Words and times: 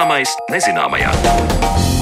Zināmais 0.00 0.32
nezināmajā. 0.48 1.99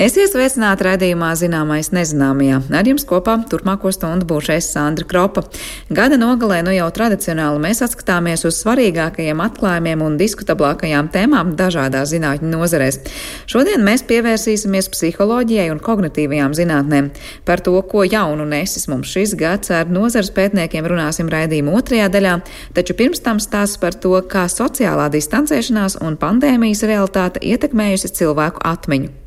Esiet 0.00 0.30
sveicināti 0.32 0.86
raidījumā 0.86 1.26
Zināmais 1.36 1.90
nezināmajā. 1.92 2.62
Ar 2.72 2.86
jums 2.88 3.02
kopā 3.04 3.34
turpmāko 3.50 3.90
stundu 3.92 4.24
būšu 4.30 4.54
es 4.54 4.70
Sandra 4.72 5.04
Kropa. 5.04 5.42
Gada 5.92 6.16
nogalē 6.16 6.62
nu 6.64 6.72
jau 6.72 6.86
tradicionāli 6.96 7.60
mēs 7.60 7.82
atskatāmies 7.84 8.46
uz 8.48 8.62
svarīgākajiem 8.62 9.42
atklājumiem 9.44 10.00
un 10.06 10.16
diskutablākajām 10.16 11.12
tēmām 11.12 11.52
dažādās 11.60 12.14
zinātņu 12.14 12.48
nozarēs. 12.48 13.02
Šodien 13.44 13.84
mēs 13.84 14.06
pievērsīsimies 14.08 14.88
psiholoģijai 14.96 15.68
un 15.74 15.84
kognitīvajām 15.84 16.56
zinātnēm. 16.56 17.12
Par 17.44 17.60
to, 17.60 17.76
ko 17.84 18.08
jaunu 18.08 18.48
nesis 18.48 18.88
mums 18.88 19.12
šis 19.12 19.36
gads 19.36 19.68
ar 19.68 19.92
nozares 19.92 20.32
pētniekiem 20.32 20.88
runāsim 20.88 21.28
raidījuma 21.28 21.76
otrajā 21.76 22.08
daļā, 22.16 22.38
taču 22.72 22.96
pirms 22.96 23.20
tam 23.20 23.36
stāsts 23.36 23.76
par 23.84 24.00
to, 24.00 24.16
kā 24.24 24.48
sociālā 24.48 25.12
distancēšanās 25.12 26.00
un 26.00 26.16
pandēmijas 26.16 26.88
realitāte 26.88 27.44
ietekmējusi 27.52 28.16
cilvēku 28.16 28.64
atmiņu. 28.64 29.18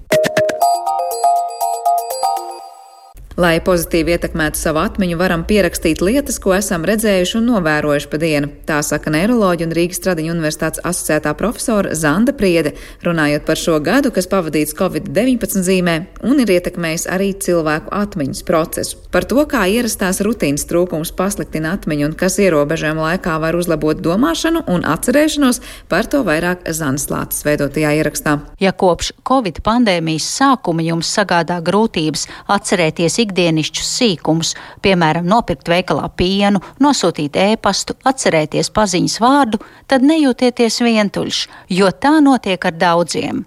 Lai 3.33 3.55
pozitīvi 3.65 4.13
ietekmētu 4.13 4.59
savu 4.61 4.77
atmiņu, 4.83 5.15
varam 5.17 5.41
pierakstīt 5.49 6.03
lietas, 6.05 6.35
ko 6.37 6.51
esam 6.53 6.83
redzējuši 6.85 7.39
un 7.39 7.47
novērojuši 7.49 8.09
pa 8.11 8.17
dienu. 8.21 8.49
Tā 8.69 8.77
saka 8.85 9.09
neiroloģija 9.09 9.65
un 9.65 9.73
Rīgas 9.73 10.03
Tradiņu 10.05 10.35
universitātes 10.35 10.83
asociētā 10.85 11.33
profesora 11.39 11.95
Zanda 11.97 12.35
Priede, 12.37 12.75
runājot 13.01 13.47
par 13.47 13.57
šo 13.57 13.79
gadu, 13.81 14.11
kas 14.13 14.29
pavadīts 14.29 14.77
Covid-19 14.77 15.65
zīmē 15.65 15.95
un 16.29 16.43
ir 16.43 16.51
ietekmējis 16.59 17.07
arī 17.09 17.31
cilvēku 17.41 17.89
atmiņas 17.97 18.43
procesu. 18.45 18.99
Par 19.09 19.25
to, 19.25 19.41
kā 19.49 19.63
ierastās 19.65 20.21
rutīnas 20.21 20.67
trūkums 20.69 21.15
pasliktina 21.17 21.73
atmiņu 21.73 22.11
un 22.11 22.15
kas 22.19 22.37
ierobežojuma 22.37 23.09
laikā 23.09 23.39
var 23.41 23.57
uzlabot 23.57 23.97
domāšanu 23.97 24.61
un 24.69 24.85
atcerēšanos, 24.93 25.63
par 25.89 26.05
to 26.05 26.21
vairāk 26.29 26.69
Zanas 26.69 27.09
Lācis 27.09 27.41
veidotajā 27.49 27.95
ierakstā. 27.97 28.37
Ja 28.61 28.77
kopš 28.77 29.09
Covid 29.25 29.63
pandēmijas 29.65 30.29
sākuma 30.37 30.85
jums 30.85 31.09
sagādā 31.17 31.57
grūtības 31.65 32.29
atcerēties 32.53 33.22
ikdienišķus 33.23 33.93
sīkumus, 33.99 34.53
piemēram, 34.85 35.27
nopirkt 35.29 35.71
veikalā 35.71 36.09
pienu, 36.19 36.61
nosūtīt 36.83 37.39
ēpastu, 37.39 37.97
atcerēties 38.07 38.71
paziņas 38.75 39.17
vārdu, 39.23 39.61
tad 39.87 40.05
nejūtieties 40.05 40.81
vientuļš, 40.85 41.47
jo 41.79 41.89
tā 41.91 42.19
notiek 42.23 42.69
ar 42.69 42.77
daudziem. 42.77 43.43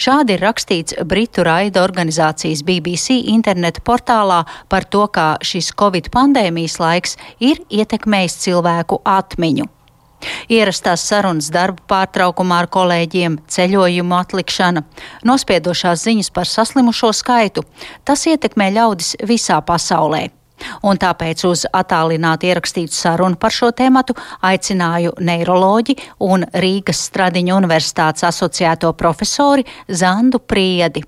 Šādi 0.00 0.34
ir 0.34 0.44
rakstīts 0.44 0.96
Britu 1.06 1.44
raida 1.46 1.84
organizācijas 1.84 2.64
BBC 2.66 3.20
interneta 3.32 3.82
portālā 3.86 4.42
par 4.68 4.86
to, 4.90 5.06
kā 5.06 5.34
šis 5.46 5.72
Covid 5.78 6.10
pandēmijas 6.14 6.80
laiks 6.82 7.18
ir 7.38 7.62
ietekmējis 7.70 8.40
cilvēku 8.46 9.02
atmiņu. 9.06 9.68
Ierastās 10.50 11.04
sarunas 11.08 11.50
darba 11.52 11.82
pārtraukumā 11.90 12.62
ar 12.64 12.68
kolēģiem, 12.72 13.38
ceļojumu 13.48 14.18
atlikšana, 14.18 14.84
nospiedošās 15.24 16.04
ziņas 16.08 16.30
par 16.34 16.50
saslimušo 16.50 17.12
skaitu- 17.16 17.64
tas 18.06 18.26
ietekmē 18.26 18.70
ļaudis 18.76 19.16
visā 19.24 19.60
pasaulē. 19.62 20.28
Un 20.82 20.98
tāpēc 21.00 21.44
uz 21.48 21.64
attālināti 21.72 22.50
ierakstītu 22.50 22.92
sarunu 22.92 23.38
par 23.40 23.50
šo 23.50 23.70
tēmatu 23.72 24.16
aicināju 24.42 25.14
neiroloģi 25.18 25.96
un 26.20 26.44
Rīgas 26.64 27.06
Stradiņu 27.08 27.56
universitātes 27.56 28.26
asociēto 28.28 28.92
profesori 28.92 29.64
Zandu 29.88 30.38
Priedi. 30.38 31.02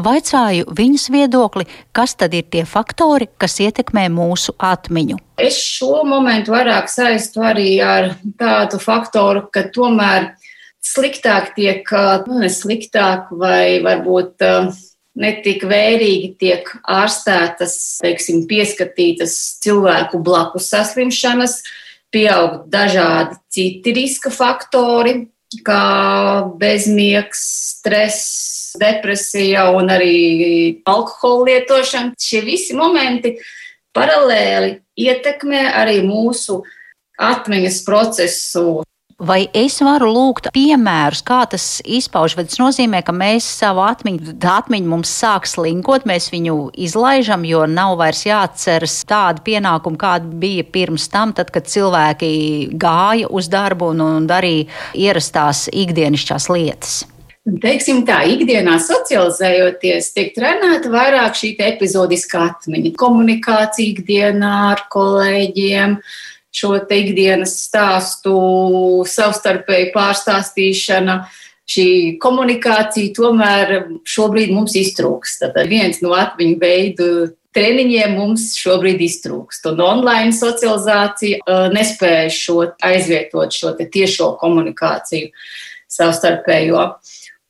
Vaicāju 0.00 0.68
viņas 0.76 1.08
viedokli, 1.14 1.66
kas 1.96 2.16
tad 2.18 2.34
ir 2.36 2.46
tie 2.50 2.64
faktori, 2.68 3.28
kas 3.40 3.58
ietekmē 3.62 4.08
mūsu 4.12 4.54
atmiņu. 4.58 5.18
Es 5.40 5.58
šo 5.62 6.02
momentu 6.08 6.54
vairāk 6.54 6.90
saistu 6.92 7.44
arī 7.46 7.78
ar 7.84 8.12
tādu 8.40 8.80
faktoru, 8.82 9.46
ka 9.52 9.66
tomēr 9.72 10.32
sliktāk 10.84 11.54
tiek, 11.56 11.84
nu, 12.26 12.40
ne 12.42 12.50
sliktāk 12.52 13.30
vai 13.32 13.80
varbūt 13.84 14.46
netik 15.20 15.64
vērīgi 15.68 16.32
tiek 16.40 16.70
ārstētas, 16.88 17.76
teiksim, 18.02 18.44
pieskatītas 18.50 19.36
cilvēku 19.64 20.20
blakus 20.24 20.70
saslimšanas, 20.72 21.60
pieaug 22.14 22.64
dažādi 22.70 23.38
citi 23.52 23.94
riska 23.94 24.32
faktori, 24.34 25.29
kā 25.66 26.46
bezmiegs, 26.60 27.40
stress, 27.74 28.76
depresija 28.78 29.70
un 29.74 29.90
arī 29.90 30.16
alkohola 30.86 31.48
lietošana. 31.50 32.14
Šie 32.20 32.44
visi 32.46 32.76
momenti 32.78 33.34
paralēli 33.96 34.76
ietekmē 35.00 35.64
arī 35.80 36.00
mūsu 36.06 36.60
atmiņas 37.20 37.82
procesu. 37.86 38.66
Vai 39.20 39.42
es 39.52 39.74
varu 39.84 40.06
lūgt 40.14 40.46
piemērus, 40.54 41.20
kā 41.28 41.42
tas 41.52 41.64
izpauž? 41.84 42.38
Vai 42.38 42.46
tas 42.48 42.56
nozīmē, 42.56 43.02
ka 43.04 43.12
mēs 43.12 43.44
savu 43.58 43.82
atmiņu, 43.84 44.32
tā 44.40 44.54
atmiņa 44.62 44.88
mums 44.88 45.12
sāk 45.12 45.44
slinkot, 45.44 46.06
mēs 46.08 46.30
viņu 46.32 46.70
izlaižam, 46.80 47.44
jo 47.44 47.66
nav 47.68 47.98
vairs 48.00 48.24
jāatceras 48.24 48.96
tādi 49.04 49.44
pienākumi, 49.50 50.00
kādi 50.00 50.40
bija 50.40 50.64
pirms 50.72 51.10
tam, 51.12 51.34
tad, 51.36 51.52
kad 51.52 51.68
cilvēki 51.68 52.32
gāja 52.80 53.28
uz 53.28 53.52
darbu 53.52 53.92
un, 53.92 54.00
un 54.06 54.30
darīja 54.30 54.70
ierastās 54.96 55.66
ikdienišķās 55.68 56.48
lietas? 56.54 57.02
Teiksim 57.60 58.06
tā, 58.08 58.22
ikdienā 58.28 58.78
socializējoties, 58.80 60.10
tiek 60.16 60.32
trenēta 60.36 60.88
vairāk 60.92 61.36
šī 61.36 61.54
epizodiskā 61.68 62.46
atmiņa, 62.54 62.96
komunikācija 63.00 63.98
ikdienā 63.98 64.56
ar 64.70 64.86
kolēģiem, 64.92 65.96
šo 66.54 66.74
ikdienas 66.82 67.54
stāstu, 67.66 68.34
savstarpēju 69.08 69.92
pārstāstīšana. 69.94 71.20
Šī 71.70 72.16
komunikācija 72.18 73.14
tomēr 73.14 73.74
šobrīd 74.02 74.50
mums 74.50 74.74
iztrūkst. 74.78 75.44
Tad 75.54 75.70
viens 75.70 76.00
no 76.02 76.16
atmiņu 76.18 76.58
veidu 76.58 77.10
treniņiem 77.54 78.16
mums 78.18 78.50
šobrīd 78.58 79.02
iztrūkst. 79.06 79.68
Un 79.70 79.82
online 79.84 80.34
socializācija 80.34 81.40
uh, 81.44 81.68
nespēja 81.74 82.28
šo 82.34 82.58
aizvietot 82.86 83.54
šo 83.54 83.74
tiešo 83.80 84.34
komunikāciju 84.42 85.30
savstarpējo. 85.90 86.86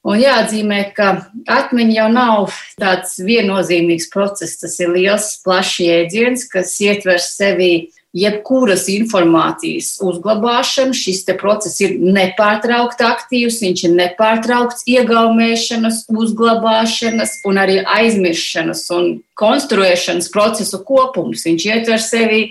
Un 0.09 0.16
jāatzīmē, 0.16 0.81
ka 0.97 1.10
atmiņa 1.53 1.97
jau 1.99 2.06
nav 2.12 2.55
tāds 2.81 3.19
viennozīmīgs 3.21 4.09
process. 4.12 4.56
Tas 4.62 4.78
ir 4.81 4.94
liels, 4.94 5.34
plašs 5.44 5.81
jēdziens, 5.84 6.47
kas 6.49 6.72
ietver 6.81 7.21
sevi 7.21 7.91
jebkuras 8.16 8.88
informācijas 8.91 9.93
uzglabāšanu. 10.03 10.97
Šis 10.97 11.22
process 11.41 11.81
ir 11.84 11.97
nepārtraukti 12.00 13.06
aktīvs, 13.06 13.60
viņš 13.62 13.84
ir 13.87 13.94
nepārtraukts 13.98 14.87
iegaumēšanas, 14.91 16.04
uzglabāšanas 16.10 17.38
un 17.47 17.62
arī 17.62 17.81
aizmirstšanas 17.87 18.84
un 18.97 19.10
konstruēšanas 19.38 20.31
procesu 20.34 20.82
kopums. 20.87 21.47
Viņš 21.47 21.66
ietver 21.71 22.03
sevi 22.03 22.43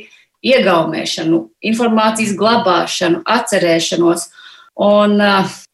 iegaumēšanu, 0.46 1.46
informācijas 1.72 2.36
glabāšanu, 2.40 3.24
atcerēšanos. 3.28 4.30
Un 4.80 5.20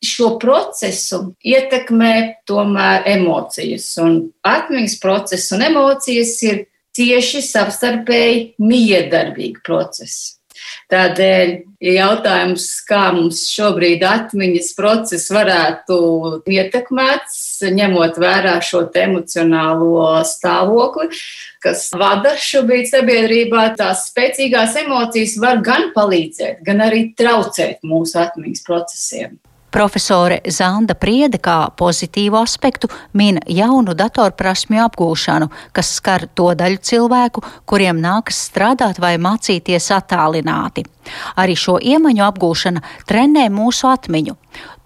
šo 0.02 0.32
procesu 0.42 1.36
ietekmē 1.46 2.42
tomēr 2.50 3.06
emocijas. 3.12 3.92
Un 4.02 4.32
atmiņas 4.42 4.96
process 5.04 5.54
un 5.54 5.62
emocijas 5.68 6.40
ir 6.48 6.64
cieši 6.96 7.44
savstarpēji 7.46 8.48
miedarbīgi 8.64 9.64
procesi. 9.66 10.36
Tādēļ 10.92 11.52
jautājums, 11.84 12.66
kā 12.88 13.10
mums 13.16 13.42
šobrīd 13.52 14.04
atmiņas 14.08 14.72
process 14.78 15.32
varētu 15.34 15.98
ietekmēts, 16.50 17.38
ņemot 17.76 18.20
vērā 18.22 18.56
šo 18.66 18.86
emocionālo 19.02 20.08
stāvokli, 20.30 21.10
kas 21.66 21.88
vada 21.98 22.36
šobrīd 22.40 22.90
sabiedrībā, 22.92 23.68
tās 23.80 24.08
spēcīgās 24.12 24.78
emocijas 24.86 25.36
var 25.42 25.62
gan 25.66 25.90
palīdzēt, 25.98 26.62
gan 26.66 26.86
arī 26.88 27.10
traucēt 27.18 27.84
mūsu 27.86 28.22
atmiņas 28.22 28.66
procesiem. 28.66 29.36
Profesore 29.76 30.38
Zanda 30.48 30.96
Priede 30.96 31.36
kā 31.44 31.66
pozitīvu 31.76 32.38
aspektu 32.40 32.88
min 33.20 33.42
jaunu 33.52 33.92
datorprasmju 33.92 34.80
apgūšanu, 34.86 35.50
kas 35.76 35.90
skar 35.98 36.24
to 36.32 36.46
daļu 36.56 36.80
cilvēku, 36.80 37.44
kuriem 37.68 38.00
nākas 38.00 38.40
strādāt 38.48 39.02
vai 39.04 39.18
mācīties 39.20 39.90
attālināti. 39.98 40.86
Arī 41.36 41.60
šo 41.60 41.76
iemaņu 41.92 42.24
apgūšana 42.24 42.86
trenē 43.04 43.50
mūsu 43.52 43.92
atmiņu. 43.92 44.38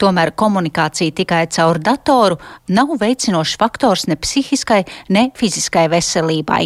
Tomēr 0.02 0.34
komunikācija 0.34 1.14
tikai 1.22 1.46
caur 1.54 1.78
datoru 1.78 2.42
nav 2.74 2.98
veicinošs 2.98 3.60
faktors 3.62 4.10
ne 4.10 4.18
psihiskai, 4.18 4.88
ne 5.14 5.30
fiziskai 5.38 5.86
veselībai. 5.94 6.64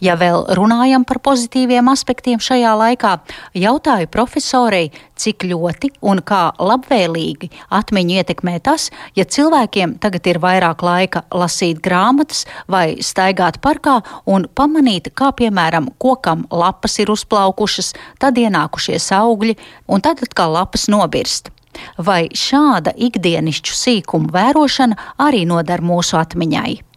Ja 0.00 0.16
vēl 0.20 0.46
runājam 0.56 1.04
par 1.08 1.20
pozitīviem 1.24 1.88
aspektiem 1.92 2.40
šajā 2.42 2.72
laikā, 2.80 3.12
jautāju 3.56 4.08
profesorei, 4.12 4.90
cik 5.20 5.44
ļoti 5.50 5.92
un 6.06 6.22
kā 6.24 6.42
labvēlīgi 6.58 7.50
atmiņu 7.76 8.18
ietekmē 8.20 8.56
tas, 8.64 8.88
ja 9.18 9.24
cilvēkiem 9.24 9.98
tagad 10.02 10.26
ir 10.30 10.40
vairāk 10.42 10.84
laika 10.86 11.24
lasīt 11.30 11.82
grāmatas 11.84 12.46
vai 12.70 13.00
staigāt 13.04 13.60
parkā 13.64 14.00
un 14.26 14.48
pamanīt, 14.54 15.12
kā 15.14 15.32
piemēram 15.36 15.90
kokam 16.00 16.46
lapas 16.50 16.98
ir 17.02 17.12
uzplaukušas, 17.12 17.94
tad 18.20 18.40
ienākušies 18.40 19.10
augļi 19.20 19.56
un 19.88 20.04
tad 20.04 20.22
atkal 20.24 20.56
lapas 20.56 20.88
nobirst. 20.92 21.52
Vai 21.96 22.28
šāda 22.34 22.92
ikdienišķu 22.98 23.76
sīkumu 23.78 24.32
vērošana 24.34 25.12
arī 25.22 25.44
nodara 25.48 25.84
mūsu 25.84 26.18
atmiņai? 26.20 26.89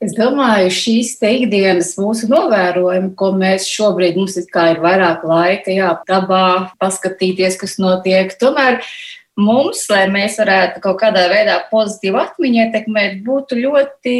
Es 0.00 0.14
domāju, 0.16 0.70
šīs 0.72 1.12
ikdienas 1.28 1.90
mūsu 2.00 2.30
novērojumi, 2.30 3.12
ko 3.20 3.34
mēs 3.36 3.66
šobrīd 3.68 4.16
mums 4.16 4.38
ir, 4.40 4.46
ir 4.48 4.78
vairāk 4.80 5.26
laika, 5.28 5.74
jā, 5.76 5.90
dabā 6.08 6.72
paskatīties, 6.80 7.58
kas 7.60 7.76
notiek. 7.82 8.32
Tomēr 8.40 8.78
mums, 9.36 9.82
lai 9.92 10.06
mēs 10.08 10.38
varētu 10.40 10.80
kaut 10.86 11.02
kādā 11.02 11.26
veidā 11.28 11.58
pozitīvi 11.68 12.16
atmiņā 12.16 12.66
ietekmēt, 12.70 13.18
būtu 13.26 13.60
ļoti 13.60 14.14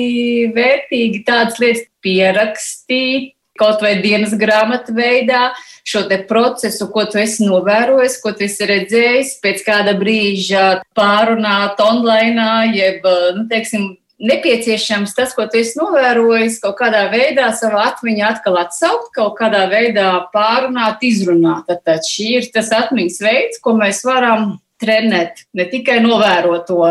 vērtīgi 0.53 1.23
tādas 1.25 1.57
lietas 1.63 1.89
pierakstīt, 2.05 3.33
kaut 3.61 3.81
vai 3.85 3.95
dienas 4.05 4.37
grāmatu 4.41 4.93
veidā, 4.97 5.51
šo 5.89 6.05
procesu, 6.29 6.91
ko 6.93 7.07
tu 7.09 7.21
esi 7.21 7.49
novērojis, 7.49 8.19
ko 8.21 8.35
tu 8.37 8.45
esi 8.45 8.69
redzējis, 8.69 9.33
pēc 9.41 9.65
kāda 9.65 9.97
brīža 10.01 10.83
pārunāt 10.97 11.81
online, 11.85 12.47
jeb, 12.77 13.09
nu, 13.37 13.49
teiksim, 13.49 13.95
nepieciešams 14.21 15.15
tas, 15.17 15.33
ko 15.37 15.47
tu 15.51 15.61
esi 15.61 15.79
novērojis, 15.81 16.61
kaut 16.63 16.77
kādā 16.81 17.07
veidā 17.13 17.49
savā 17.57 17.87
atmiņā 17.95 18.33
atkal 18.37 18.59
atsaukt, 18.61 19.13
kaut 19.17 19.39
kādā 19.41 19.65
veidā 19.73 20.11
pārunāt, 20.35 21.01
izrunāt. 21.07 21.71
Tad 21.85 22.05
šī 22.07 22.29
ir 22.41 22.51
tas 22.55 22.73
atmiņas 22.77 23.23
veids, 23.25 23.63
ko 23.65 23.75
mēs 23.79 24.05
varam 24.07 24.59
trenēt. 24.81 25.45
Ne 25.57 25.67
tikai 25.71 26.01
novērot 26.05 26.69
to, 26.69 26.83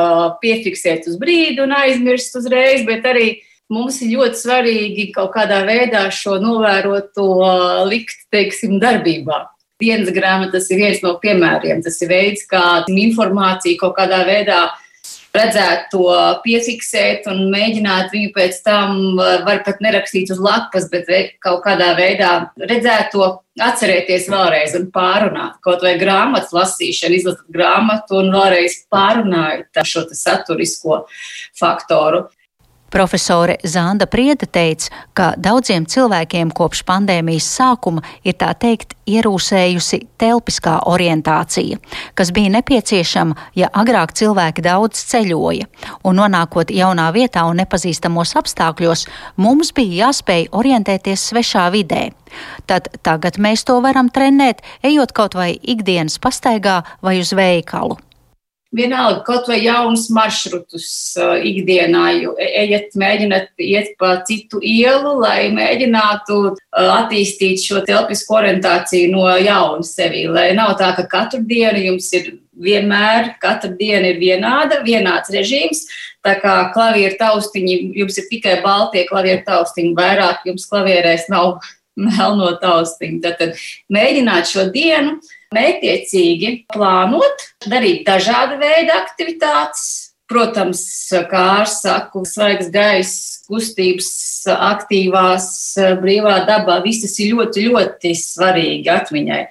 piefiksēt 0.41 1.07
uz 1.09 1.19
brīdi 1.21 1.63
un 1.63 1.73
aizmirst 1.77 2.35
uzreiz, 2.39 2.83
bet 2.87 3.05
arī 3.09 3.29
mums 3.69 4.01
ir 4.01 4.15
ļoti 4.17 4.41
svarīgi 4.41 5.07
kaut 5.13 5.31
kādā 5.37 5.61
veidā 5.67 6.07
šo 6.13 6.39
novēroto 6.41 7.29
likt, 7.89 8.27
teiksim, 8.33 8.77
darbībā. 8.81 9.45
Dienas 9.79 10.11
grāmatas 10.11 10.67
ir 10.73 10.81
viens 10.81 11.01
no 11.05 11.13
piemēriem. 11.21 11.79
Tas 11.85 12.01
ir 12.03 12.09
veids, 12.11 12.43
kā 12.49 12.83
informācija 12.91 13.79
kaut 13.79 13.95
kādā 14.01 14.25
veidā 14.27 14.65
redzēt 15.35 15.89
to, 15.93 16.07
piefiksēt 16.43 17.27
un 17.29 17.45
mēģināt 17.53 18.13
viņu 18.13 18.31
pēc 18.35 18.61
tam, 18.65 18.95
var 19.17 19.61
pat 19.65 19.83
nerakstīt 19.83 20.31
uz 20.33 20.41
lapas, 20.41 20.89
bet 20.91 21.09
kaut 21.43 21.61
kādā 21.65 21.91
veidā 21.99 22.31
redzēt 22.59 23.11
to, 23.13 23.29
atcerēties 23.59 24.29
vēlreiz 24.31 24.75
un 24.79 24.87
pārunāt. 24.95 25.59
Kaut 25.65 25.83
vai 25.83 25.97
grāmatas 25.99 26.53
lasīšana, 26.55 27.17
izlasīt 27.17 27.55
grāmatu 27.55 28.21
un 28.21 28.31
vēlreiz 28.33 28.81
pārunājot 28.91 29.83
šo 29.89 30.05
saturisko 30.15 31.03
faktoru. 31.59 32.27
Profesore 32.89 33.57
Zanda 33.63 34.05
Prieda 34.09 34.45
teica, 34.45 34.89
ka 35.13 35.33
daudziem 35.37 35.85
cilvēkiem 35.89 36.51
kopš 36.55 36.83
pandēmijas 36.87 37.47
sākuma 37.59 38.03
ir 38.23 38.37
tā 38.39 38.51
teikt 38.57 38.95
ierūsējusi 39.09 40.01
telpiskā 40.21 40.75
orientācija, 40.89 41.79
kas 42.17 42.33
bija 42.35 42.53
nepieciešama, 42.57 43.37
ja 43.57 43.69
agrāk 43.73 44.13
cilvēki 44.17 44.65
daudz 44.65 45.01
ceļoja, 45.11 45.69
un 46.03 46.19
nonākot 46.21 46.73
jaunā 46.73 47.09
vietā 47.15 47.45
un 47.49 47.61
nepazīstamos 47.61 48.35
apstākļos, 48.39 49.07
mums 49.37 49.73
bija 49.77 50.05
jāspēj 50.07 50.49
orientēties 50.51 51.29
svešā 51.31 51.69
vidē. 51.73 52.09
Tad 52.69 52.91
tagad 53.05 53.39
mēs 53.41 53.65
to 53.65 53.79
varam 53.81 54.11
trenēt, 54.13 54.61
ejot 54.85 55.15
kaut 55.17 55.37
vai 55.37 55.55
ikdienas 55.57 56.19
pastaigā 56.21 56.83
vai 57.01 57.17
uz 57.23 57.33
veikalu. 57.33 57.97
Vienalga, 58.69 59.23
kaut 59.25 59.47
vai 59.49 59.63
jaunus 59.63 60.11
maršrutus 60.13 60.89
uh, 61.17 61.39
ikdienā, 61.41 62.03
jo 62.21 62.35
e, 62.37 62.45
ejiet, 62.61 62.91
mēģināt 63.01 63.63
iet 63.65 63.95
pa 63.97 64.11
citu 64.27 64.59
ielu, 64.61 65.15
lai 65.23 65.47
mēģinātu 65.55 66.37
uh, 66.51 66.91
attīstīt 66.99 67.63
šo 67.65 67.81
telpisku 67.87 68.37
orientāciju 68.37 69.09
no 69.15 69.23
jauna 69.41 69.81
sevi. 69.87 70.27
Lai 70.29 70.51
nav 70.53 70.75
tā, 70.77 70.91
ka 70.99 71.07
katru 71.09 71.41
dienu 71.49 71.81
jums 71.87 72.11
ir 72.13 72.29
vienmēr, 72.59 73.33
katra 73.41 73.71
diena 73.79 74.11
ir 74.11 74.21
vienāda, 74.21 74.83
vienāds 74.85 75.33
režīms. 75.33 75.87
Tā 76.25 76.35
kā 76.43 76.53
klavieru 76.75 77.17
taustiņi, 77.19 77.79
jums 78.03 78.21
ir 78.21 78.29
tikai 78.29 78.59
baltie 78.61 79.05
klavieru 79.09 79.41
taustiņi, 79.47 79.95
vairāk 79.97 80.45
jums 80.49 80.67
klavierēs 80.69 81.25
nav 81.33 81.57
melno 82.05 82.53
taustiņu. 82.61 83.21
Tad, 83.25 83.41
tad 83.41 83.67
mēģināt 83.97 84.53
šo 84.53 84.69
dienu 84.75 85.17
Mētiecīgi 85.55 86.49
plānot, 86.69 87.41
darīt 87.65 88.03
dažāda 88.05 88.59
veida 88.61 88.99
aktivitātes. 89.01 89.87
Protams, 90.29 90.83
kā 91.25 91.39
ārsts 91.55 91.87
saka, 91.87 92.21
svaigs 92.29 92.67
gaiss, 92.69 93.39
kustības, 93.49 94.11
aktīvās, 94.53 95.47
brīvā 96.03 96.35
dabā, 96.45 96.75
viss 96.83 97.01
tas 97.01 97.15
ir 97.17 97.33
ļoti, 97.33 97.63
ļoti 97.71 98.11
svarīgi 98.13 98.91
atmiņai. 98.93 99.41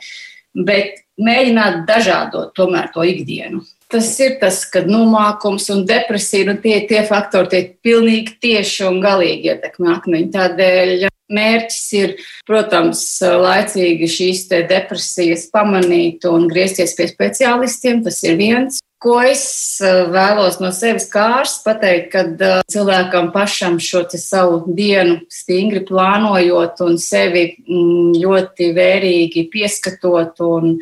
Bet 0.69 1.03
mēģināt 1.19 1.83
dažādot 1.89 2.55
tomēr 2.55 2.93
to 2.95 3.03
ikdienu. 3.03 3.65
Tas 3.91 4.13
ir 4.23 4.37
tas, 4.39 4.63
kad 4.71 4.87
nomākums 4.87 5.67
un 5.75 5.83
depresija, 5.89 6.47
nu 6.53 6.59
tie, 6.63 6.79
tie 6.87 7.03
faktori 7.09 7.51
tie 7.51 7.63
pilnīgi 7.83 8.39
tieši 8.39 8.87
un 8.87 9.03
galīgi 9.03 9.51
ietekmē 9.51 9.97
akmeņu. 9.97 10.31
Tādēļ 10.35 11.09
Mērķis 11.29 11.87
ir, 11.99 12.13
protams, 12.49 13.03
laicīgi 13.21 14.09
šīs 14.09 14.47
depresijas 14.71 15.49
pamanīt 15.53 16.25
un 16.29 16.49
griezties 16.49 16.95
pie 16.97 17.09
speciālistiem. 17.11 18.01
Tas 18.07 18.23
ir 18.25 18.39
viens. 18.41 18.81
Ko 18.99 19.21
es 19.23 19.45
eh, 19.85 20.09
vēlos 20.11 20.57
no 20.59 20.73
sevis 20.75 21.05
kārs 21.13 21.61
pateikt, 21.63 22.09
kad 22.17 22.41
eh, 22.43 22.63
cilvēkam 22.67 23.29
pašam 23.31 23.77
šo 23.79 24.03
savu 24.19 24.65
dienu 24.75 25.21
stingri 25.31 25.85
plānojot 25.87 26.83
un 26.83 26.99
sevi 26.99 27.45
mm, 27.61 28.17
ļoti 28.19 28.73
vērīgi 28.75 29.45
pieskatot 29.53 30.43
un 30.49 30.75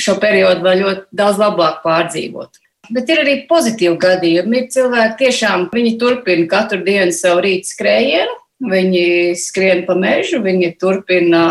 šo 0.00 0.18
periodu 0.20 0.66
vēl 0.66 0.84
ļoti 0.84 1.16
daudz 1.16 1.40
labāk 1.40 1.80
pārdzīvot. 1.86 2.60
Bet 2.90 3.08
ir 3.08 3.22
arī 3.22 3.38
pozitīvi 3.48 3.96
gadījumi. 4.02 4.60
Ir 4.60 4.70
cilvēki 4.74 5.18
tiešām, 5.24 5.68
viņi 5.72 5.96
turpina 6.00 6.46
katru 6.50 6.82
dienu 6.84 7.14
savu 7.14 7.44
rītu 7.46 7.72
skrējienu, 7.72 8.36
Viņi 8.60 9.32
skrien 9.40 9.86
pa 9.86 9.94
mežu, 9.96 10.42
viņi 10.44 10.74
turpina 10.80 11.44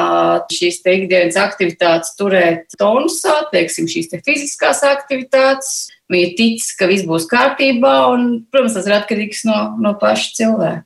šīs 0.54 0.84
te 0.84 0.94
ikdienas 0.94 1.40
aktivitātes 1.42 2.14
turēt 2.20 2.76
tonusā, 2.78 3.40
teiksim, 3.50 3.88
šīs 3.90 4.12
te 4.12 4.20
fiziskās 4.22 4.84
aktivitātes. 4.86 5.90
Viņi 6.10 6.30
tic, 6.38 6.68
ka 6.78 6.86
viss 6.90 7.08
būs 7.10 7.26
kārtībā, 7.30 7.96
un, 8.14 8.30
protams, 8.54 8.78
tas 8.78 8.86
ir 8.90 8.98
atkarīgs 9.00 9.42
no, 9.50 9.58
no 9.82 9.96
paša 9.98 10.38
cilvēka. 10.38 10.86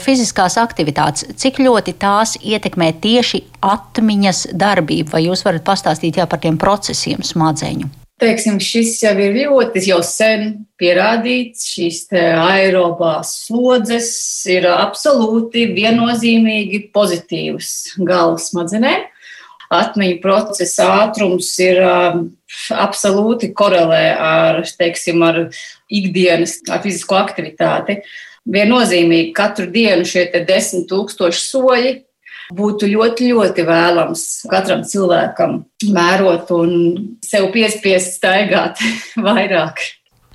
Fiziskās 0.00 0.56
aktivitātes, 0.56 1.26
cik 1.36 1.60
ļoti 1.60 1.92
tās 2.00 2.38
ietekmē 2.40 2.94
tieši 3.04 3.42
atmiņas 3.60 4.46
darbību, 4.56 5.12
vai 5.12 5.26
jūs 5.26 5.44
varat 5.44 5.66
pastāstīt 5.68 6.16
jā, 6.16 6.24
par 6.24 6.40
tiem 6.40 6.56
procesiem 6.60 7.20
smadzeņu? 7.20 7.99
Teiksim, 8.20 8.58
šis 8.60 8.98
jau 9.00 9.14
ir 9.16 9.32
ļoti 9.38 9.80
jau 9.86 10.02
sen 10.04 10.66
pierādīts. 10.80 11.70
Šīs 11.72 12.02
aerobās 12.12 13.30
slodzes 13.46 14.10
ir 14.52 14.66
absolūti 14.68 15.64
viennozīmīgi 15.72 16.82
pozitīvas 16.92 17.70
galvas 17.96 18.50
smadzenēm. 18.52 19.06
Atmiņu 19.72 20.18
procesa 20.20 20.88
ātrums 21.06 21.48
ir 21.62 21.80
um, 21.86 22.24
absolūti 22.74 23.52
korelē 23.56 24.02
ar, 24.18 24.60
teiksim, 24.76 25.22
ar 25.24 25.44
ikdienas 25.88 26.58
ar 26.68 26.82
fizisko 26.84 27.16
aktivitāti. 27.22 28.00
Viennozīmīgi 28.50 29.32
katru 29.36 29.70
dienu 29.70 30.04
šie 30.04 30.26
desmit 30.44 30.90
tūkstoši 30.90 31.44
soļi 31.46 31.96
būtu 32.54 32.88
ļoti, 32.90 33.30
ļoti 33.34 33.64
vēlams 33.66 34.24
katram 34.50 34.82
cilvēkam 34.86 35.62
mērot 35.94 36.50
un 36.56 36.74
sev 37.24 37.50
piespiest 37.54 38.18
staigāt 38.18 38.82
vairāk. 39.28 39.82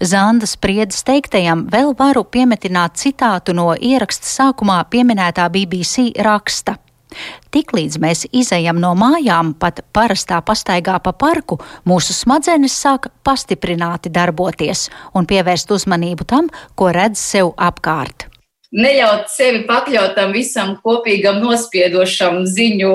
Zanda 0.04 0.48
spriedzes 0.48 1.06
teiktajam 1.08 1.66
vēl 1.72 1.94
varu 1.96 2.26
piemetināt 2.28 2.98
citātu 3.00 3.56
no 3.56 3.70
ieraksta 3.80 4.28
sākumā 4.28 4.82
pieminētā 4.92 5.48
BBC 5.54 6.12
raksta. 6.26 6.76
Tiklīdz 7.56 7.96
mēs 8.04 8.26
izejam 8.36 8.82
no 8.84 8.92
mājām, 9.00 9.54
pat 9.56 9.80
parastā 9.96 10.42
pastaigā 10.44 10.98
pa 11.00 11.16
parku, 11.16 11.62
mūsu 11.88 12.12
smadzenes 12.12 12.76
sāk 12.76 13.08
pastiprināti 13.24 14.12
darboties 14.12 14.90
un 15.16 15.30
pievērst 15.30 15.72
uzmanību 15.72 16.28
tam, 16.28 16.52
ko 16.76 16.92
redz 16.92 17.24
sev 17.24 17.54
apkārt 17.56 18.28
neļaut 18.76 19.30
sevi 19.32 19.64
pakļaut 19.68 20.16
tam 20.18 20.34
visam 20.36 20.76
kopīgam 20.84 21.40
nospiedošam 21.44 22.44
ziņu 22.50 22.92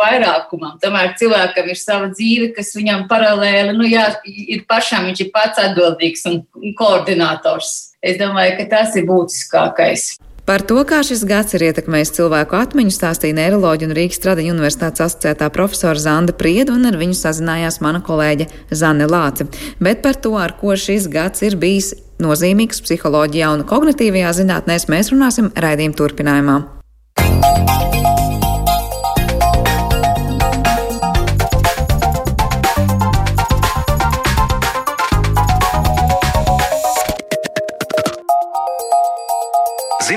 vairākumam. 0.00 0.78
Tomēr 0.82 1.14
cilvēkam 1.20 1.70
ir 1.70 1.78
sava 1.78 2.10
dzīve, 2.12 2.50
kas 2.56 2.74
viņam 2.76 3.06
paralēli, 3.10 3.76
nu 3.78 3.86
jā, 3.88 4.08
ir 4.24 4.64
pašam, 4.70 5.06
viņš 5.10 5.24
ir 5.26 5.30
pats 5.34 5.62
atbildīgs 5.62 6.26
un 6.30 6.42
koordinators. 6.78 7.94
Es 8.00 8.16
domāju, 8.20 8.56
ka 8.58 8.68
tas 8.74 8.96
ir 8.96 9.06
būtiskākais. 9.08 10.14
Par 10.50 10.64
to, 10.66 10.80
kā 10.82 10.98
šis 11.06 11.20
gads 11.30 11.54
ir 11.54 11.62
ietekmējis 11.68 12.10
cilvēku 12.16 12.56
atmiņu, 12.58 12.90
stāstīja 12.90 13.36
neiroloģija 13.36 13.86
un 13.86 13.94
Rīgas 13.94 14.18
Tradiņu 14.24 14.50
universitātes 14.50 15.04
asociētā 15.04 15.46
profesora 15.54 16.02
Zanda 16.02 16.34
Prieda, 16.34 16.74
un 16.74 16.88
ar 16.90 16.98
viņu 16.98 17.14
sazinājās 17.14 17.78
mana 17.84 18.00
kolēģe 18.02 18.48
Zane 18.74 19.06
Lāce. 19.06 19.46
Bet 19.78 20.02
par 20.02 20.18
to, 20.18 20.34
ar 20.42 20.56
ko 20.58 20.74
šis 20.74 21.06
gads 21.12 21.46
ir 21.46 21.54
bijis 21.54 21.92
nozīmīgs 22.18 22.82
psiholoģijā 22.82 23.52
un 23.54 23.62
kognitīvajā 23.70 24.34
zinātnēs, 24.42 24.90
mēs 24.90 25.14
runāsim 25.14 25.54
raidījuma 25.54 26.00
turpinājumā. 26.02 26.58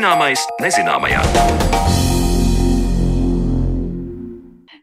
Zināmais 0.03 0.41
nezināmajā. 0.60 1.72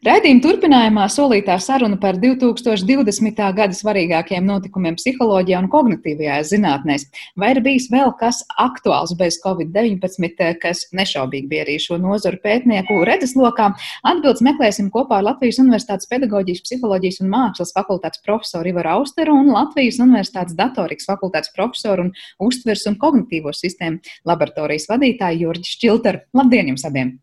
Raidījuma 0.01 0.41
turpinājumā 0.41 1.03
solītā 1.13 1.59
saruna 1.61 1.93
par 2.01 2.15
2020. 2.17 3.41
gada 3.53 3.75
svarīgākajiem 3.77 4.47
notikumiem 4.49 4.95
psiholoģijā 4.97 5.59
un 5.61 5.67
kognitīvajā 5.69 6.39
zinātnēs. 6.49 7.03
Vai 7.37 7.51
ir 7.53 7.59
bijis 7.61 7.85
vēl 7.93 8.09
kas 8.17 8.39
aktuāls 8.63 9.13
bez 9.19 9.37
Covid-19, 9.43 10.47
kas 10.63 10.81
nešaubīgi 10.97 11.45
bija 11.51 11.67
arī 11.67 11.75
šo 11.83 11.99
nozaru 12.01 12.39
pētnieku 12.41 12.97
redzeslokā? 13.05 13.67
Atbildes 14.09 14.41
meklēsim 14.47 14.87
kopā 14.95 15.19
ar 15.19 15.27
Latvijas 15.27 15.61
Universitātes 15.61 16.09
pedagoģijas, 16.09 16.63
psiholoģijas 16.65 17.21
un 17.21 17.29
mākslas 17.35 17.75
fakultātes 17.77 18.25
profesoru 18.25 18.73
Ivaru 18.73 18.95
Austeru 18.95 19.37
un 19.37 19.53
Latvijas 19.53 20.01
Universitātes 20.01 20.57
datorikas 20.57 21.11
fakultātes 21.13 21.53
profesoru 21.53 22.07
un 22.07 22.11
uztvers 22.49 22.87
un 22.89 22.97
kognitīvo 23.05 23.53
sistēmu 23.53 24.01
laboratorijas 24.33 24.89
vadītāju 24.95 25.45
Jurģi 25.45 25.75
Šķilteru. 25.75 26.25
Labdien 26.41 26.73
jums 26.73 26.89
abiem! 26.89 27.15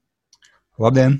Labdien! 0.78 1.18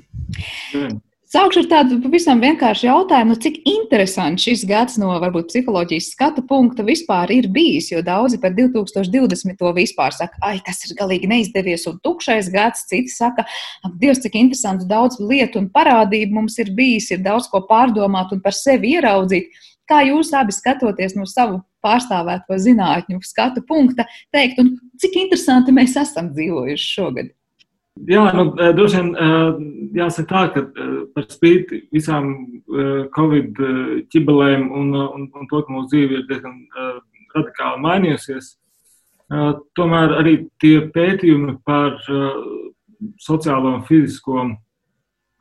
Mm. 0.71 0.99
Sākšu 1.29 1.61
ar 1.61 1.67
tādu 1.69 1.99
pavisam 2.01 2.39
vienkāršu 2.41 2.87
jautājumu, 2.87 3.35
nu, 3.35 3.37
cik 3.37 3.59
interesants 3.69 4.41
šis 4.47 4.63
gads 4.65 4.95
no 4.97 5.11
varbūt 5.21 5.51
psiholoģijas 5.51 6.07
skatu 6.15 6.41
punkta 6.49 6.81
vispār 6.87 7.29
ir 7.35 7.45
bijis. 7.53 7.91
Jo 7.91 8.01
daudzi 8.01 8.39
par 8.41 8.55
2020. 8.57 9.53
to 9.59 9.73
vispār 9.77 10.17
saka, 10.17 10.41
ai, 10.41 10.55
tas 10.65 10.81
ir 10.87 10.95
galīgi 10.97 11.29
neizdevies 11.29 11.85
un 11.91 12.01
tukšais 12.01 12.49
gads. 12.49 12.87
Citi 12.89 13.13
saka, 13.13 13.45
ak, 13.85 13.93
Dievs, 14.01 14.23
cik 14.25 14.41
interesants 14.41 14.89
daudz 14.89 15.21
lietu 15.21 15.61
un 15.61 15.69
parādību 15.69 16.39
mums 16.39 16.57
ir 16.65 16.73
bijis, 16.73 17.11
ir 17.13 17.21
daudz 17.21 17.45
ko 17.53 17.61
pārdomāt 17.69 18.33
un 18.33 18.41
par 18.41 18.57
sevi 18.57 18.95
ieraudzīt. 18.97 19.53
Kā 19.85 20.01
jūs 20.09 20.33
abi 20.33 20.57
skatoties 20.57 21.13
no 21.13 21.29
savu 21.29 21.61
pārstāvēto 21.85 22.57
zinātņu 22.57 23.21
skatu 23.21 23.61
punkta, 23.69 24.09
teikt, 24.33 24.57
un 24.65 24.79
cik 24.97 25.21
interesanti 25.27 25.77
mēs 25.77 25.93
esam 25.93 26.33
dzīvojuši 26.33 26.95
šogad? 26.97 27.35
Jā, 28.07 28.21
nu, 28.31 28.45
droši 28.55 29.01
vien 29.01 29.09
jāsaka 29.97 30.27
tā, 30.29 30.41
ka 30.53 30.61
par 31.15 31.25
spīti 31.27 31.81
visām 31.91 32.29
Covid 33.15 33.59
ķibelēm 34.13 34.69
un, 34.71 34.93
un, 34.95 35.25
un 35.27 35.49
to, 35.49 35.61
ka 35.65 35.73
mūsu 35.73 35.91
dzīve 35.91 36.19
ir 36.19 36.27
diezgan 36.29 36.61
radikāli 37.35 37.83
mainījusies, 37.83 38.53
tomēr 39.75 40.15
arī 40.21 40.35
tie 40.61 40.77
pētījumi 40.93 41.57
par 41.67 41.99
sociālo 43.19 43.75
un 43.77 43.83
fizisko 43.87 44.47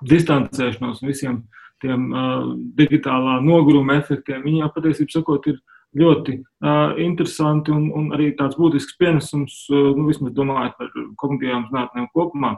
distancēšanos 0.09 1.03
un 1.03 1.13
visiem 1.13 1.41
tiem 1.83 2.11
digitālā 2.79 3.39
noguruma 3.45 4.01
efektiem, 4.01 4.43
viņi 4.45 4.65
jau 4.65 4.71
patiesībā 4.75 5.15
sakot, 5.15 5.47
ir 5.47 5.61
ļoti 5.97 6.35
uh, 6.37 6.99
interesanti 7.01 7.73
un, 7.73 7.89
un 7.97 8.13
arī 8.17 8.33
tāds 8.37 8.59
būtisks 8.61 8.99
pienesums, 9.01 9.57
uh, 9.73 9.91
nu, 9.97 10.09
vismaz 10.11 10.35
domājot 10.37 10.77
par 10.79 10.93
kognitīvām 11.21 11.67
zinātnēm 11.71 12.09
kopumā. 12.13 12.55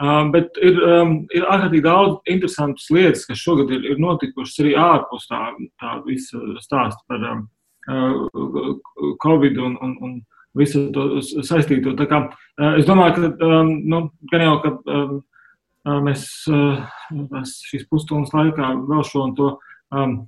Uh, 0.00 0.24
bet 0.32 0.56
ir, 0.64 0.78
um, 0.80 1.14
ir 1.36 1.44
ārkārtīgi 1.44 1.84
daudz 1.84 2.32
interesantas 2.32 2.88
lietas, 2.94 3.26
kas 3.28 3.42
šogad 3.42 3.72
ir, 3.74 3.84
ir 3.92 4.00
notikušas 4.00 4.62
arī 4.64 4.74
ārpus 4.80 5.28
tā, 5.28 5.42
tā 5.82 5.98
visa 6.06 6.40
stāsta 6.64 7.04
par 7.10 7.26
um, 7.34 7.42
uh, 7.92 8.70
Covid 9.20 9.60
un, 9.60 9.76
un, 9.84 9.96
un 10.00 10.14
visu 10.56 10.86
to 10.94 11.20
saistīto. 11.20 11.92
Tā 11.98 12.08
kā, 12.08 12.24
uh, 12.32 12.72
es 12.80 12.88
domāju, 12.88 13.18
ka 13.18 13.50
um, 13.60 13.74
nu, 13.92 14.02
gan 14.32 14.46
jau, 14.46 14.56
ka 14.64 14.72
um, 14.96 15.20
mēs 16.08 16.26
uh, 16.48 16.80
šīs 17.68 17.84
pusstundas 17.92 18.32
laikā 18.36 18.72
vēl 18.88 19.04
šo 19.04 19.28
un 19.28 19.36
to 19.36 19.52
um, 19.92 20.22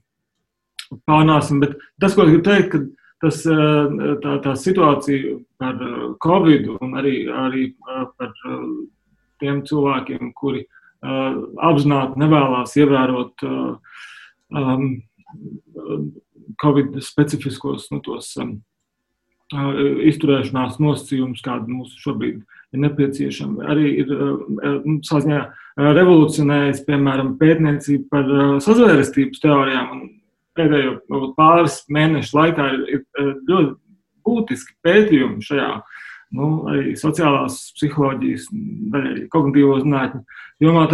pārnāsim. 1.09 1.61
Bet 1.63 1.79
tas, 2.01 2.15
ko 2.15 2.27
es 2.27 2.33
gribu 2.33 2.45
teikt, 2.47 2.73
ka 2.73 2.83
tas, 3.23 3.43
eh, 3.47 3.95
tā, 4.23 4.37
tā 4.43 4.55
situācija 4.59 5.39
par 5.63 5.79
eh, 5.79 6.03
Covid 6.23 6.69
un 6.81 6.99
arī, 6.99 7.17
arī 7.31 7.69
eh, 7.71 8.05
par 8.19 8.35
tiem 9.43 9.65
cilvēkiem, 9.67 10.33
kuri 10.39 10.67
apzināti 11.03 12.21
nevēlas 12.23 12.77
ievērot 12.79 13.43
um, 13.43 14.85
Covid 16.63 17.01
specifiskos 17.03 17.89
nu, 17.91 17.99
tos, 18.07 18.29
um, 18.39 18.53
izturēšanās 20.07 20.79
nosacījumus, 20.79 21.43
kādi 21.43 21.75
mums 21.75 21.97
šobrīd 22.05 22.39
ir 22.39 22.83
nepieciešami. 22.85 23.67
Arī 23.75 23.91
ir 24.05 24.15
nu, 24.15 25.01
saziņā 25.03 25.41
revolucionējis, 25.99 26.85
piemēram, 26.87 27.35
pētniecība 27.43 28.07
par 28.15 28.63
sazvērestības 28.63 29.43
teorijām 29.43 29.91
un 29.97 30.07
pēdējo 30.59 31.33
pāris 31.37 31.83
mēnešu 31.93 32.37
laikā 32.39 32.69
ir, 32.77 33.05
ir 33.23 33.33
ļoti 33.49 33.75
būtiski 34.27 34.77
pētījumi 34.87 35.45
šajā 35.45 35.71
nu, 36.39 36.49
sociālās 36.99 37.59
psiholoģijas, 37.77 38.49
daļai 38.93 39.15
kognitīvo 39.33 39.79
zinātņu 39.83 40.23
jomā. 40.65 40.87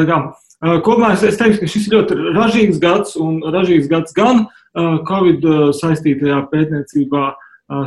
Kopumā 0.85 1.13
es, 1.15 1.25
es 1.29 1.39
teiktu, 1.39 1.63
ka 1.63 1.71
šis 1.71 1.89
ir 1.89 1.99
ļoti 1.99 2.17
ražīgs 2.35 2.81
gads, 2.83 3.15
un 3.23 3.39
ražīgs 3.47 3.91
gads 3.91 4.17
gan 4.17 4.47
Covid 5.09 5.45
saistītajā 5.79 6.41
pētniecībā, 6.53 7.27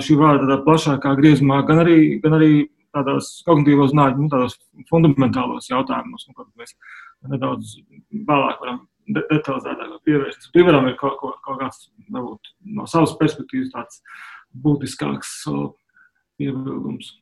šī 0.06 0.16
vārda 0.20 0.62
plašākā 0.66 1.16
griezumā, 1.18 1.64
gan 1.68 1.82
arī, 1.84 1.98
gan 2.24 2.38
arī 2.38 2.52
tādās 2.96 3.34
kognitīvo 3.48 3.88
zinātņu, 3.92 4.28
nu, 4.28 4.32
tādos 4.32 4.58
fundamentālos 4.92 5.70
jautājumos, 5.72 6.28
nu, 6.28 6.36
kad 6.38 6.48
mēs 6.60 6.76
nedaudz 7.32 7.78
vēlāk 8.12 8.64
varam 8.64 8.82
detalizētāk 9.10 9.96
pievērsties. 10.06 10.52
Piemēram, 10.56 10.88
ir 10.90 10.98
kaut, 11.00 11.18
kaut, 11.22 11.40
kaut 11.46 11.60
kāds 11.62 11.90
varbūt, 12.12 12.52
no 12.78 12.86
savas 12.90 13.16
perspektīvas 13.20 13.74
tāds 13.74 14.02
būtiskāks 14.64 15.32
piebildums. 16.40 17.16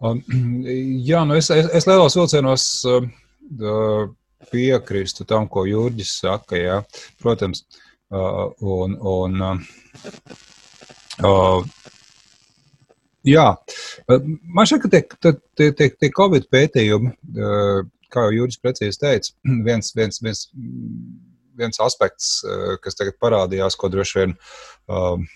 Um, 0.00 0.22
jā, 1.08 1.24
nu 1.26 1.38
es, 1.38 1.50
es, 1.54 1.66
es 1.74 1.88
lielos 1.88 2.16
vilcienos 2.18 2.68
uh, 2.86 4.06
piekrīstu 4.52 5.26
tam, 5.28 5.48
ko 5.50 5.66
Jurģis 5.68 6.14
saka. 6.22 6.54
Jā. 6.60 6.78
Protams, 7.22 7.64
uh, 8.14 8.46
un, 8.62 8.96
un 8.98 9.32
uh, 11.26 11.62
jā, 13.26 13.48
man 14.08 14.68
šķiet, 14.70 14.82
ka 14.84 14.88
tie, 14.94 15.02
tie, 15.58 15.70
tie, 15.74 15.88
tie 15.98 16.10
Covid 16.14 16.44
pētījumi 16.52 17.14
kā 18.12 18.28
jau 18.28 18.36
Jūris 18.40 18.60
precīzi 18.62 19.02
teica, 19.02 19.34
viens, 19.68 19.92
viens, 19.96 20.22
viens, 20.24 20.46
viens 21.58 21.84
aspekts, 21.84 22.38
eh, 22.46 22.78
kas 22.82 22.98
tagad 22.98 23.18
parādījās, 23.22 23.78
ko 23.78 23.90
droši 23.92 24.22
vien 24.22 24.34
um, 24.88 25.28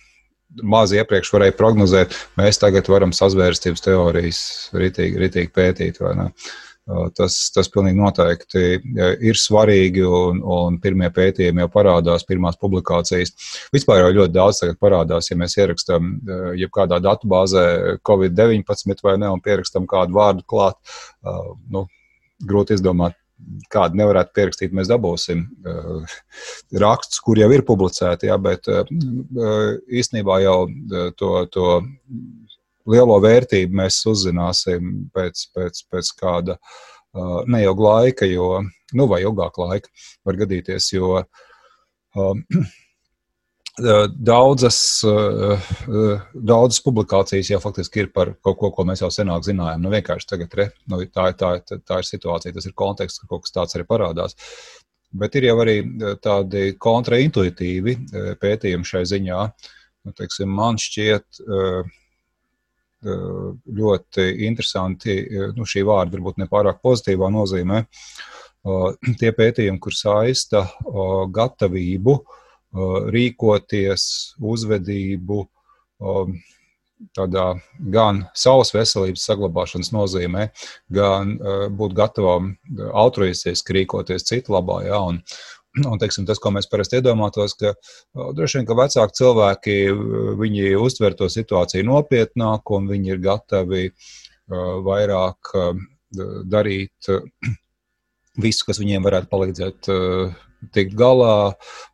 maz 0.60 0.92
iepriekš 0.96 1.32
varēja 1.32 1.56
prognozēt, 1.56 2.16
mēs 2.40 2.60
tagad 2.60 2.90
varam 2.92 3.14
sazvērstības 3.16 3.86
teorijas 3.86 4.42
ritīgi, 4.76 5.20
ritīgi 5.22 5.52
pētīt. 5.54 6.02
Tas, 7.14 7.36
tas 7.54 7.68
pilnīgi 7.70 7.94
noteikti 7.94 8.62
ir 9.22 9.38
svarīgi, 9.38 10.02
un, 10.02 10.40
un 10.42 10.80
pirmie 10.82 11.06
pētījumi 11.14 11.62
jau 11.62 11.68
parādās, 11.70 12.26
pirmās 12.26 12.58
publikācijas. 12.60 13.30
Vispār 13.72 14.02
jau 14.02 14.10
ļoti 14.18 14.34
daudz 14.34 14.60
tagad 14.64 14.80
parādās, 14.82 15.30
ja 15.30 15.38
mēs 15.38 15.54
ierakstām 15.60 16.10
jebkādā 16.58 16.98
datubāzē 17.04 17.64
Covid-19 18.08 19.06
vai 19.06 19.14
ne, 19.22 19.30
un 19.30 19.44
pierakstam 19.44 19.86
kādu 19.88 20.18
vārdu 20.18 20.42
klāt. 20.50 20.80
Nu, 21.70 21.86
grūti 22.48 22.76
izdomāt, 22.76 23.16
kādu 23.72 23.98
nevarētu 23.98 24.36
pierakstīt, 24.36 24.74
mēs 24.76 24.90
dabūsim 24.90 25.42
uh, 25.66 26.16
rakstus, 26.82 27.22
kur 27.24 27.40
jau 27.40 27.48
ir 27.54 27.64
publicēti, 27.66 28.30
jā, 28.30 28.38
bet 28.42 28.68
uh, 28.70 28.86
īstenībā 29.90 30.38
jau 30.44 30.56
to, 31.18 31.32
to 31.50 31.66
lielo 32.92 33.18
vērtību 33.22 33.80
mēs 33.82 34.00
uzzināsim 34.10 35.08
pēc, 35.14 35.48
pēc, 35.56 35.82
pēc 35.90 36.12
kāda 36.18 36.58
uh, 36.58 37.42
neilga 37.50 37.88
laika, 37.88 38.28
jo, 38.30 38.62
nu, 38.94 39.08
vai 39.10 39.22
ilgāka 39.26 39.66
laika 39.66 39.92
var 40.26 40.38
gadīties, 40.44 40.92
jo 40.94 41.18
uh, 41.18 42.38
daudzas, 44.12 45.00
daudzas 46.34 46.80
publikācijas 46.84 47.50
jau 47.54 47.60
faktiski 47.62 48.04
ir 48.04 48.10
par 48.12 48.34
kaut 48.44 48.58
ko, 48.60 48.70
ko 48.70 48.84
mēs 48.84 49.00
jau 49.00 49.08
senāk 49.10 49.46
zinājām. 49.46 49.80
Nu, 49.80 49.92
vienkārši 49.92 50.28
tagad 50.28 50.54
re, 50.58 50.68
nu, 50.92 51.00
tā, 51.08 51.30
tā, 51.32 51.54
tā, 51.64 51.78
tā 51.80 52.00
ir 52.02 52.08
situācija, 52.08 52.52
tas 52.52 52.68
ir 52.68 52.76
konteksts, 52.76 53.22
ka 53.22 53.30
kaut 53.30 53.46
kas 53.46 53.54
tāds 53.54 53.76
arī 53.78 53.86
parādās. 53.88 54.36
Bet 55.12 55.36
ir 55.36 55.48
jau 55.48 55.56
arī 55.64 55.78
tādi 56.24 56.74
kontraintuitīvi 56.80 57.96
pētījumi 58.40 58.88
šai 58.88 59.02
ziņā. 59.08 59.40
Nu, 60.02 60.14
teiksim, 60.18 60.52
man 60.52 60.80
šķiet 60.80 61.42
ļoti 63.02 64.28
interesanti, 64.46 65.16
nu, 65.56 65.64
šī 65.68 65.82
vārda 65.88 66.16
varbūt 66.16 66.44
nepārāk 66.44 66.78
pozitīvā 66.84 67.32
nozīmē, 67.34 67.82
tie 69.18 69.32
pētījumi, 69.34 69.80
kur 69.82 69.96
saista 69.96 70.66
gatavību 71.34 72.20
Uh, 72.20 72.38
rīkoties, 72.72 74.04
uzvedību, 74.40 75.40
um, 76.00 76.36
tādā 77.16 77.46
gan 77.92 78.22
savas 78.38 78.70
veselības 78.74 79.24
saglabāšanas 79.26 79.90
nozīmē, 79.94 80.48
gan 80.94 81.34
uh, 81.36 81.66
būt 81.72 81.96
gatavam 81.98 82.54
altruistiski 82.92 83.80
rīkoties 83.80 84.28
citu 84.28 84.58
labā. 84.58 84.84
Ja, 84.88 85.02
un, 85.08 85.24
Un, 85.72 85.96
teiksim, 85.96 86.26
tas, 86.28 86.36
ko 86.36 86.50
mēs 86.52 86.66
parasti 86.68 86.98
iedomātos, 86.98 87.54
ka 87.56 87.70
uh, 87.72 88.26
droši 88.36 88.58
vien 88.58 88.66
ka 88.68 88.74
vecāki 88.76 89.16
cilvēki 89.16 89.76
uztver 90.76 91.14
to 91.16 91.30
situāciju 91.32 91.86
nopietnāk, 91.88 92.68
un 92.76 92.90
viņi 92.90 93.14
ir 93.14 93.22
gatavi 93.24 93.86
vairāk 94.84 95.48
darīt 96.52 97.08
visu, 98.36 98.66
kas 98.68 98.82
viņiem 98.82 99.08
varētu 99.08 99.30
palīdzēt 99.32 99.88
tikt 100.74 100.94
galā, 100.98 101.52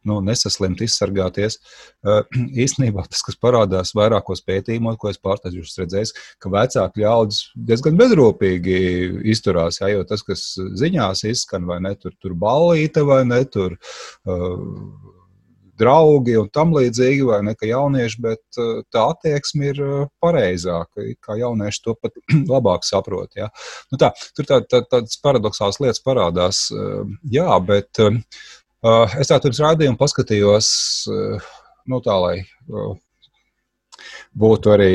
nu, 0.08 0.18
nesaslimt, 0.24 0.82
izsargāties. 0.84 1.58
Uh, 2.04 2.22
īstenībā 2.64 3.06
tas, 3.08 3.22
kas 3.26 3.38
parādās 3.40 3.94
vairākos 3.98 4.44
pētījumos, 4.46 4.98
ko 5.00 5.12
es 5.12 5.20
pārstāvu 5.22 5.64
redzējis, 5.64 6.14
ka 6.42 6.52
vecāki 6.52 7.04
ļaudis 7.04 7.42
diezgan 7.70 7.98
bezrūpīgi 8.00 8.80
izturās. 9.34 9.80
Jā, 9.82 9.92
jo 9.94 10.06
tas, 10.08 10.24
kas 10.26 10.50
ziņās 10.80 11.24
izskan, 11.30 11.68
vai 11.68 11.80
ne 11.84 11.94
tur, 11.98 12.16
tur 12.22 12.36
ballīte, 12.38 13.06
vai 13.08 13.22
ne 13.28 13.42
tur. 13.48 13.78
Uh, 14.28 15.16
draugi 15.78 16.36
un 16.40 16.48
tam 16.54 16.72
līdzīgi, 16.76 17.24
vai 17.28 17.40
ne, 17.46 17.54
ka 17.58 17.68
jaunieši, 17.68 18.20
bet 18.24 18.60
uh, 18.60 18.82
tā 18.94 19.04
attieksme 19.12 19.72
ir 19.72 19.80
uh, 19.84 20.04
pareizāka, 20.22 21.06
kā 21.24 21.38
jaunieši 21.40 21.82
to 21.84 21.96
pat 21.98 22.16
labāk 22.54 22.86
saprot. 22.88 23.32
Ja? 23.38 23.50
Nu 23.92 24.00
tā, 24.00 24.12
tur 24.36 24.48
tā, 24.48 24.60
tā, 24.66 24.82
tādas 24.86 25.18
paradoxālas 25.24 25.80
lietas 25.82 26.04
parādās, 26.04 26.66
uh, 26.74 27.02
jā, 27.32 27.48
bet 27.64 28.02
es 29.18 29.26
tā 29.26 29.40
tur 29.42 29.50
uz 29.50 29.58
rādījumu 29.58 29.98
paskatījos, 29.98 30.68
nu 31.90 31.98
tā, 32.04 32.14
lai 32.22 32.36
būtu 34.38 34.70
arī, 34.70 34.92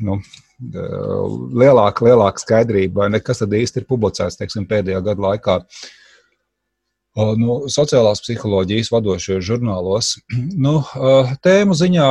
nu, 0.00 0.16
lielāka, 1.60 2.06
lielāka 2.08 2.40
skaidrība, 2.40 3.10
kas 3.20 3.44
tad 3.44 3.52
īsti 3.52 3.82
ir 3.82 3.88
publicēts, 3.90 4.40
teiksim, 4.40 4.64
pēdējā 4.70 5.02
gada 5.10 5.26
laikā. 5.26 5.58
Uh, 5.60 5.90
nu, 7.16 7.56
sociālās 7.72 8.20
psiholoģijas 8.24 8.90
vadošajos 8.92 9.44
žurnālos. 9.46 10.14
Nu, 10.66 10.80
tēmu 11.44 11.76
ziņā 11.76 12.08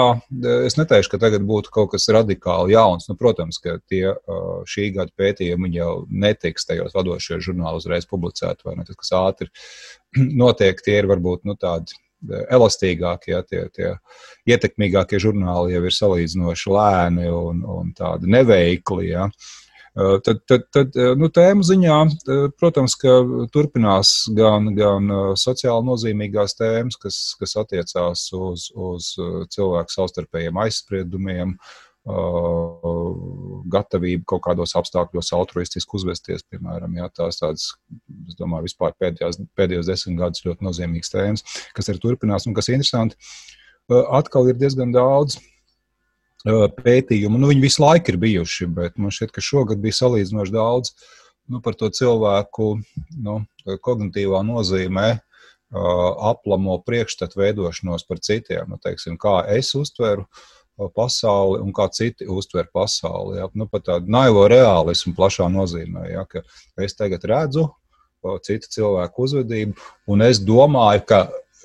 es 0.65 0.77
neteikšu, 0.77 1.11
ka 1.11 1.19
tagad 1.21 1.45
būtu 1.47 1.71
kaut 1.73 1.91
kas 1.93 2.07
radikāli 2.13 2.75
jauns. 2.75 3.07
Nu, 3.09 3.17
protams, 3.19 3.57
ka 3.61 3.77
tie 3.89 4.13
šī 4.69 4.91
gada 4.95 5.11
pētījumi 5.17 5.71
jau 5.75 6.05
netiks 6.09 6.67
tajos 6.69 6.95
vadošajos 6.95 7.45
žurnālos 7.47 7.85
uzreiz 7.85 8.07
publicēti, 8.09 8.65
vai 8.67 8.77
ne? 8.79 8.85
Tas, 8.87 8.99
kas 9.01 9.13
ātri 9.17 9.49
notiek, 10.43 10.81
tie 10.85 10.99
ir 11.01 11.09
varbūt 11.11 11.45
nu, 11.49 11.57
tādi 11.59 11.97
elastīgākie, 12.25 13.35
ja, 13.35 13.43
tie, 13.45 13.65
tie 13.75 13.91
ietekmīgākie 14.49 15.19
žurnāli 15.21 15.75
jau 15.75 15.83
ir 15.85 15.93
salīdzinoši 15.93 16.73
lēni 16.73 17.29
un, 17.29 17.61
un 17.69 17.93
tādi 17.97 18.31
neveikli. 18.33 19.11
Ja. 19.11 19.27
Uh, 19.29 19.64
tad, 19.95 20.41
tad, 20.47 20.65
tad 20.75 20.97
eh, 20.99 21.13
nu, 21.15 21.29
tēmu 21.31 21.63
ziņā, 21.63 21.97
eh, 22.03 22.43
protams, 22.59 22.97
ka 22.99 23.15
turpinās 23.53 24.13
gan, 24.35 24.67
gan 24.75 25.07
sociāli 25.39 25.87
nozīmīgās 25.87 26.57
tēmas, 26.59 26.99
kas, 26.99 27.19
kas 27.39 27.55
attiecās 27.63 28.27
uz, 28.35 28.69
uz 28.75 29.13
cilvēku 29.55 29.95
savstarpējiem 29.95 30.63
aizspriedumiem, 30.65 31.57
gatavību 33.73 34.27
kaut 34.29 34.43
kādos 34.45 34.75
apstākļos 34.77 35.31
altruistiski 35.33 35.97
uzvesties, 35.97 36.43
piemēram, 36.53 36.99
jā, 36.99 37.07
tās 37.17 37.39
tādas, 37.39 37.71
es 38.29 38.37
domāju, 38.37 38.67
vispār 38.67 38.93
pēdējās, 39.01 39.39
pēdējos 39.57 39.89
desmit 39.89 40.19
gadus 40.19 40.45
ļoti 40.45 40.67
nozīmīgas 40.67 41.09
tēmas, 41.15 41.45
kas 41.73 41.89
ir 41.89 41.97
turpinās 42.03 42.45
un 42.45 42.53
kas 42.53 42.69
ir 42.69 42.77
interesanti. 42.77 43.17
Atkal 43.89 44.51
ir 44.51 44.61
diezgan 44.61 44.93
daudz 44.93 45.39
pētījumu. 46.45 47.39
Nu, 47.41 47.49
viņi 47.51 47.63
visu 47.63 47.83
laiku 47.83 48.13
ir 48.13 48.19
bijuši, 48.21 48.67
bet 48.77 48.97
man 49.01 49.13
šķiet, 49.13 49.33
ka 49.33 49.43
šogad 49.43 49.81
bija 49.83 49.97
salīdzinoši 49.99 50.53
daudz 50.53 50.93
nu, 51.49 51.61
par 51.61 51.77
to 51.77 51.89
cilvēku 51.93 52.75
nu, 53.21 53.39
kognitīvā 53.65 54.41
nozīmē. 54.45 55.15
Aplamo 55.75 56.77
priekšstatu 56.85 57.39
veidošanos 57.41 58.05
par 58.07 58.21
citiem. 58.23 58.69
Nu, 58.69 58.77
teiksim, 58.81 59.17
kā 59.19 59.41
es 59.51 59.73
uztveru 59.75 60.27
pasauli 60.95 61.61
un 61.63 61.71
kā 61.75 61.87
citi 61.91 62.27
uztver 62.29 62.69
pasauli. 62.73 63.39
Ja? 63.39 63.49
Nu, 63.57 63.67
pat 63.71 63.87
tādu 63.89 64.11
naivo 64.11 64.45
realismu 64.51 65.15
plašā 65.17 65.49
nozīmē, 65.51 66.05
ja? 66.11 66.25
ka 66.29 66.45
es 66.83 66.95
tagad 66.95 67.25
redzu 67.27 67.69
citu 68.45 68.69
cilvēku 68.73 69.25
uzvedību, 69.27 69.75
un 70.09 70.23
es 70.25 70.39
domāju, 70.41 71.03
ka 71.05 71.19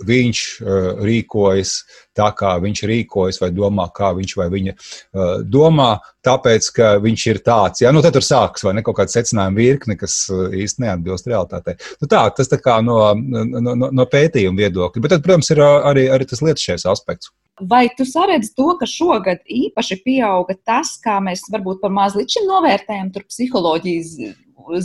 viņš 0.06 0.42
uh, 0.60 1.02
rīkojas 1.04 1.74
tā, 2.16 2.28
kā 2.36 2.54
viņš 2.62 2.84
rīkojas, 2.90 3.40
vai 3.42 3.50
domā, 3.54 3.86
kā 3.94 4.12
viņš 4.16 4.36
vai 4.38 4.48
viņa 4.52 4.74
uh, 4.76 5.42
domā, 5.46 5.90
tāpēc, 6.26 6.70
ka 6.76 6.92
viņš 7.02 7.26
ir 7.32 7.42
tāds. 7.46 7.84
Ja? 7.84 7.92
Nu, 7.94 8.02
tad 8.04 8.16
tur 8.16 8.26
sākas 8.26 8.64
vai 8.66 8.74
ne 8.76 8.84
kaut 8.86 8.98
kāda 9.00 9.14
secinājuma 9.14 9.60
virkne, 9.60 9.96
kas 10.00 10.22
uh, 10.32 10.48
īsti 10.54 10.86
neatbilst 10.86 11.30
realitātei. 11.30 11.76
Nu, 12.02 12.10
tā, 12.10 12.24
tas 12.36 12.50
tā 12.50 12.60
kā 12.62 12.80
no, 12.84 13.02
no, 13.14 13.60
no, 13.74 13.90
no 13.90 14.08
pētījuma 14.10 14.64
viedokļa. 14.64 15.04
Bet, 15.04 15.14
tad, 15.14 15.24
protams, 15.26 15.52
ir 15.54 15.62
arī, 15.64 16.08
arī 16.12 16.28
tas 16.30 16.44
lietušais 16.44 16.88
aspekts. 16.90 17.32
Vai 17.60 17.90
tu 17.92 18.06
saredzi 18.08 18.54
to, 18.56 18.70
ka 18.80 18.86
šogad 18.88 19.42
īpaši 19.44 19.98
pieauga 20.00 20.56
tas, 20.64 20.94
kā 21.04 21.18
mēs 21.20 21.44
varbūt 21.52 21.82
par 21.82 21.92
maz 21.92 22.16
līdz 22.16 22.38
šim 22.38 22.46
novērtējam 22.48 23.10
psiholoģijas 23.20 24.14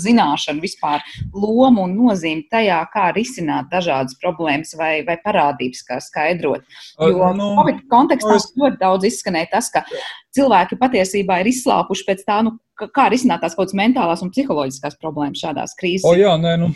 zināšanu 0.06 0.64
vispār 0.64 1.04
lomu 1.34 1.86
un 1.86 1.96
nozīmi 1.98 2.46
tajā, 2.52 2.80
kā 2.94 3.10
risināt 3.16 3.70
dažādas 3.72 4.18
problēmas 4.22 4.76
vai, 4.80 5.00
vai 5.08 5.18
parādības, 5.24 5.84
kā 5.88 6.00
skaidrot. 6.04 6.66
Jo 7.00 7.32
nu, 7.38 7.54
Covid 7.60 7.84
kontekstā 7.92 8.38
es... 8.40 8.50
ļoti 8.60 8.82
daudz 8.82 9.10
izskanēja 9.12 9.52
tas, 9.56 9.72
ka 9.74 9.86
cilvēki 10.36 10.80
patiesībā 10.82 11.42
ir 11.42 11.52
izslāpuši 11.52 12.08
pēc 12.10 12.26
tā, 12.28 12.42
nu, 12.48 12.58
kā 12.80 13.08
risināt 13.12 13.44
tās 13.44 13.56
kaut 13.56 13.70
kādas 13.70 13.80
mentālās 13.80 14.26
un 14.26 14.34
psiholoģiskās 14.34 15.00
problēmas 15.02 15.44
šādās 15.44 15.78
krīzēs. 15.80 16.10
O, 16.10 16.18
jā, 16.20 16.36
nē, 16.42 16.58
nu, 16.62 16.74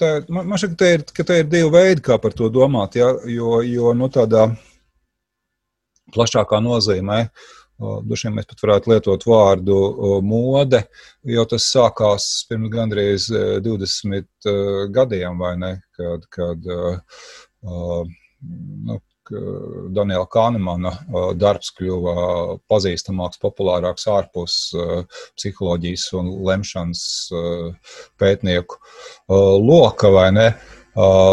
tā, 0.00 0.16
man, 0.32 0.48
man 0.50 0.60
šķiet, 0.60 0.74
ka 0.80 0.90
ir, 0.96 1.06
ka 1.14 1.26
te 1.26 1.38
ir 1.42 1.52
divi 1.52 1.70
veidi, 1.74 2.04
kā 2.10 2.18
par 2.22 2.34
to 2.36 2.50
domāt, 2.52 2.98
ja, 2.98 3.12
jo, 3.30 3.60
jo 3.66 3.94
nu, 3.96 4.10
tādā 4.12 4.50
plašākā 6.10 6.58
nozīmē. 6.64 7.22
Uh, 7.30 7.59
Vien 7.80 8.34
mēs 8.36 8.48
pat 8.48 8.62
varētu 8.64 8.92
lietot 8.92 9.26
vārdu 9.28 9.76
mode, 10.26 10.82
jo 11.24 11.44
tas 11.48 11.68
sākās 11.72 12.26
pirms 12.48 12.72
gandrīz 12.72 13.28
20 13.64 14.16
e, 14.18 14.24
e, 14.24 14.56
gadiem, 14.92 15.38
vai 15.40 15.54
ne? 15.60 15.70
Kad, 15.96 16.26
kad 16.32 16.66
nu, 17.62 18.98
Daniela 19.94 20.26
Kahnemana 20.26 20.90
darbs 21.38 21.70
kļuva 21.76 22.14
pazīstamāks, 22.70 23.38
populārāks 23.40 24.08
ārpus 24.10 24.56
psiholoģijas 25.38 26.08
un 26.18 26.32
lemšanas 26.48 27.04
pētnieku 28.18 28.80
loka, 29.62 30.10
vai 30.16 30.28
ne? 30.34 30.48
Uh, 30.50 30.79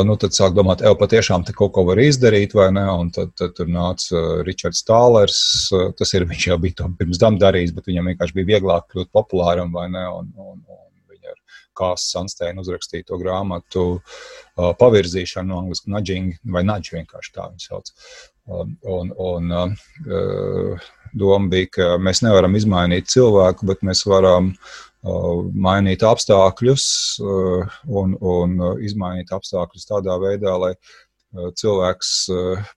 nu, 0.06 0.15
tad 0.22 0.36
sāk 0.38 0.54
domāt, 0.54 0.84
ej, 0.86 0.93
patiešām 1.00 1.41
te 1.46 1.54
kaut 1.58 1.72
ko 1.74 1.84
var 1.88 1.98
izdarīt, 1.98 2.54
vai 2.54 2.67
ne? 2.76 2.84
Un 2.93 3.10
tad, 3.13 3.32
tad 3.39 3.56
tur 3.58 3.70
nāca 3.72 4.13
uh, 4.13 4.28
Ričards 4.46 4.84
Tālers. 4.86 5.39
Uh, 5.74 5.89
tas 5.98 6.13
ir 6.13 6.28
viņš 6.30 6.48
jau 6.52 6.58
bija 6.62 6.84
to 6.84 6.89
pirms 7.00 7.17
tam 7.22 7.39
darījis, 7.41 7.74
bet 7.74 7.89
viņam 7.89 8.12
vienkārši 8.12 8.38
bija 8.38 8.52
vieglāk 8.54 8.86
kļūt 8.91 9.10
populāram, 9.17 9.74
vai 9.74 9.88
ne? 9.89 10.06
Un, 10.20 10.30
un, 10.38 10.62
un 10.62 11.10
viņa 11.10 11.34
ar 11.34 11.62
Kāsu 11.78 12.12
Sansteinu 12.13 12.62
uzrakstīja 12.62 13.10
to 13.10 13.17
grāmatu 13.22 13.86
uh, 13.98 14.74
pavirzīšanu 14.78 15.50
no 15.50 15.63
angliski 15.63 15.93
nudging 15.93 16.38
vai 16.54 16.65
nudge 16.67 16.93
vienkārši 16.93 17.34
tā 17.34 17.50
viņa 17.50 17.65
sauc. 17.65 17.93
Um, 18.48 18.78
un, 18.88 19.10
un 19.20 19.56
uh, 19.58 20.91
doma 21.17 21.50
bija, 21.50 21.74
ka 21.74 21.88
mēs 21.98 22.22
nevaram 22.24 22.54
izmainīt 22.56 23.10
cilvēku, 23.10 23.65
bet 23.67 23.82
mēs 23.84 24.06
varam 24.08 24.54
uh, 24.54 24.76
mainīt 25.67 26.04
apstākļus 26.08 26.86
un, 27.24 28.15
un 28.20 28.56
izmainīt 28.84 29.34
apstākļus 29.36 29.89
tādā 29.89 30.17
veidā, 30.22 30.56
lai 30.60 30.74
cilvēks 31.60 32.12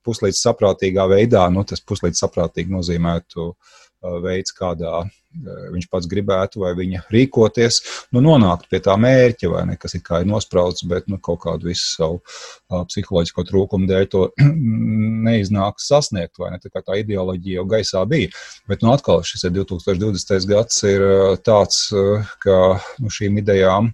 puslīdz 0.07 0.41
saprātīgā 0.43 1.07
veidā, 1.11 1.45
nu, 1.53 1.65
tas 1.65 1.83
puslīdz 1.87 2.25
saprātīgi 2.25 2.75
nozīmētu 2.75 3.53
veids, 4.01 4.55
kādā 4.57 5.05
viņš 5.31 5.87
pats 5.91 6.09
gribētu, 6.11 6.61
vai 6.65 6.73
viņa 6.75 7.05
rīkoties, 7.13 7.79
nu, 8.15 8.23
nonākt 8.25 8.67
pie 8.71 8.81
tā 8.83 8.97
mērķa, 8.99 9.51
vai 9.53 9.63
ne, 9.69 9.77
kas 9.79 9.95
ir 9.95 10.03
kā 10.07 10.23
ir 10.23 10.31
nosprauts, 10.31 10.83
bet 10.91 11.07
nu, 11.11 11.21
kaut 11.23 11.43
kādu 11.45 11.71
visu 11.71 11.87
savu 11.95 12.19
uh, 12.19 12.83
psiholoģisko 12.89 13.45
trūkumu 13.47 13.87
dēļ 13.91 14.09
to 14.11 14.25
neiznāks 15.29 15.87
sasniegt, 15.91 16.35
vai 16.41 16.53
ne, 16.55 16.61
tā 16.63 16.73
kā 16.73 16.83
tā 16.87 16.99
ideoloģija 17.05 17.61
jau 17.61 17.69
gaisā 17.71 18.03
bija. 18.11 18.33
Bet, 18.71 18.83
nu, 18.83 18.91
atkal 18.95 19.23
šis 19.27 19.47
ir 19.47 19.55
2020. 19.61 20.51
gads 20.51 20.83
ir 20.91 21.07
uh, 21.07 21.37
tāds, 21.39 21.87
uh, 21.95 22.35
ka 22.43 22.59
nu, 22.99 23.13
šīm 23.15 23.39
idejām 23.45 23.93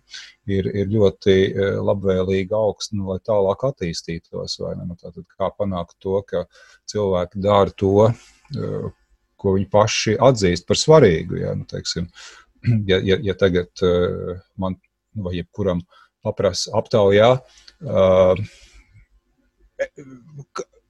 ir, 0.48 0.70
ir 0.72 0.88
ļoti 0.88 1.36
labvēlīga 1.84 2.56
augsta, 2.56 2.96
nu, 2.96 3.10
lai 3.10 3.18
tālāk 3.26 3.66
attīstītos. 3.66 4.60
Nu, 4.78 4.94
tātad, 4.94 5.26
kā 5.36 5.50
panākt 5.52 5.98
to, 6.00 6.22
ka 6.24 6.46
cilvēki 6.88 7.42
dara 7.42 7.74
to, 7.74 8.12
ko 9.40 9.56
viņi 9.56 9.68
paši 9.72 10.16
atzīst 10.22 10.66
par 10.68 10.80
svarīgu. 10.80 11.40
Ja, 11.42 11.54
nu, 11.58 11.66
teiksim, 11.68 12.08
ja, 12.90 13.00
ja, 13.04 13.18
ja 13.30 13.36
tagad 13.38 13.84
uh, 13.84 14.36
man 14.60 14.78
nu, 15.16 15.26
vai 15.26 15.36
jebkuram 15.38 15.82
paprasa 16.26 16.74
aptaujā, 16.76 17.32
uh, 17.86 18.46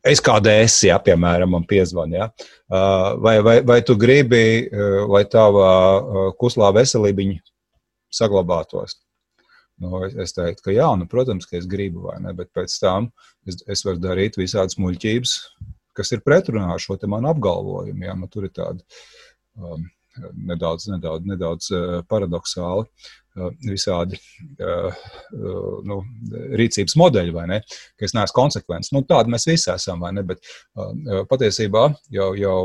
es 0.07 0.23
kāda 0.25 0.55
esi, 0.63 0.89
ja, 0.91 0.99
piemēram, 1.03 1.51
man 1.57 1.67
piezvanīja, 1.69 2.29
ja, 2.29 2.53
uh, 2.71 3.09
vai, 3.23 3.39
vai, 3.45 3.59
vai 3.67 3.81
tu 3.87 3.99
gribi, 4.01 4.45
uh, 4.67 5.03
lai 5.11 5.25
tava 5.31 5.73
uh, 5.99 6.31
kuslā 6.41 6.73
veselība 6.77 7.29
saglabātos? 8.15 9.01
Nu, 9.83 10.01
es 10.09 10.33
teiktu, 10.33 10.63
ka 10.65 10.73
jā, 10.73 10.87
nu, 10.97 11.05
protams, 11.11 11.45
ka 11.49 11.59
es 11.59 11.67
gribu, 11.69 12.07
vai 12.09 12.17
ne, 12.25 12.33
bet 12.37 12.49
pēc 12.57 12.73
tam 12.81 13.11
es, 13.45 13.59
es 13.69 13.85
varu 13.85 14.01
darīt 14.01 14.39
visādas 14.41 14.79
muļķības, 14.81 15.35
kas 15.97 16.13
ir 16.15 16.25
pretrunā 16.27 16.71
ar 16.75 16.83
šo 16.83 16.99
manu 17.11 17.33
apgalvojumu. 17.33 18.07
Jā, 18.09 18.17
nu, 18.19 18.29
tur 18.33 18.49
ir 18.49 18.55
tāda 18.57 18.83
um, 19.57 19.87
nedaudz, 20.49 20.89
nedaudz, 20.93 21.29
nedaudz 21.29 21.71
paradoxāli 22.11 22.87
visādi 23.67 24.19
nu, 25.87 25.99
rīcības 26.57 26.97
modeļi, 27.01 27.35
vai 27.37 27.47
ne? 27.51 27.61
Ka 27.99 28.09
es 28.09 28.15
neesmu 28.17 28.37
konsekvents. 28.37 28.93
Nu, 28.95 29.03
tādi 29.07 29.33
mēs 29.33 29.49
visi 29.49 29.71
esam, 29.73 30.01
vai 30.05 30.13
ne? 30.17 30.25
Bet 30.27 30.45
patiesībā 31.31 31.89
jau, 32.15 32.31
jau 32.39 32.61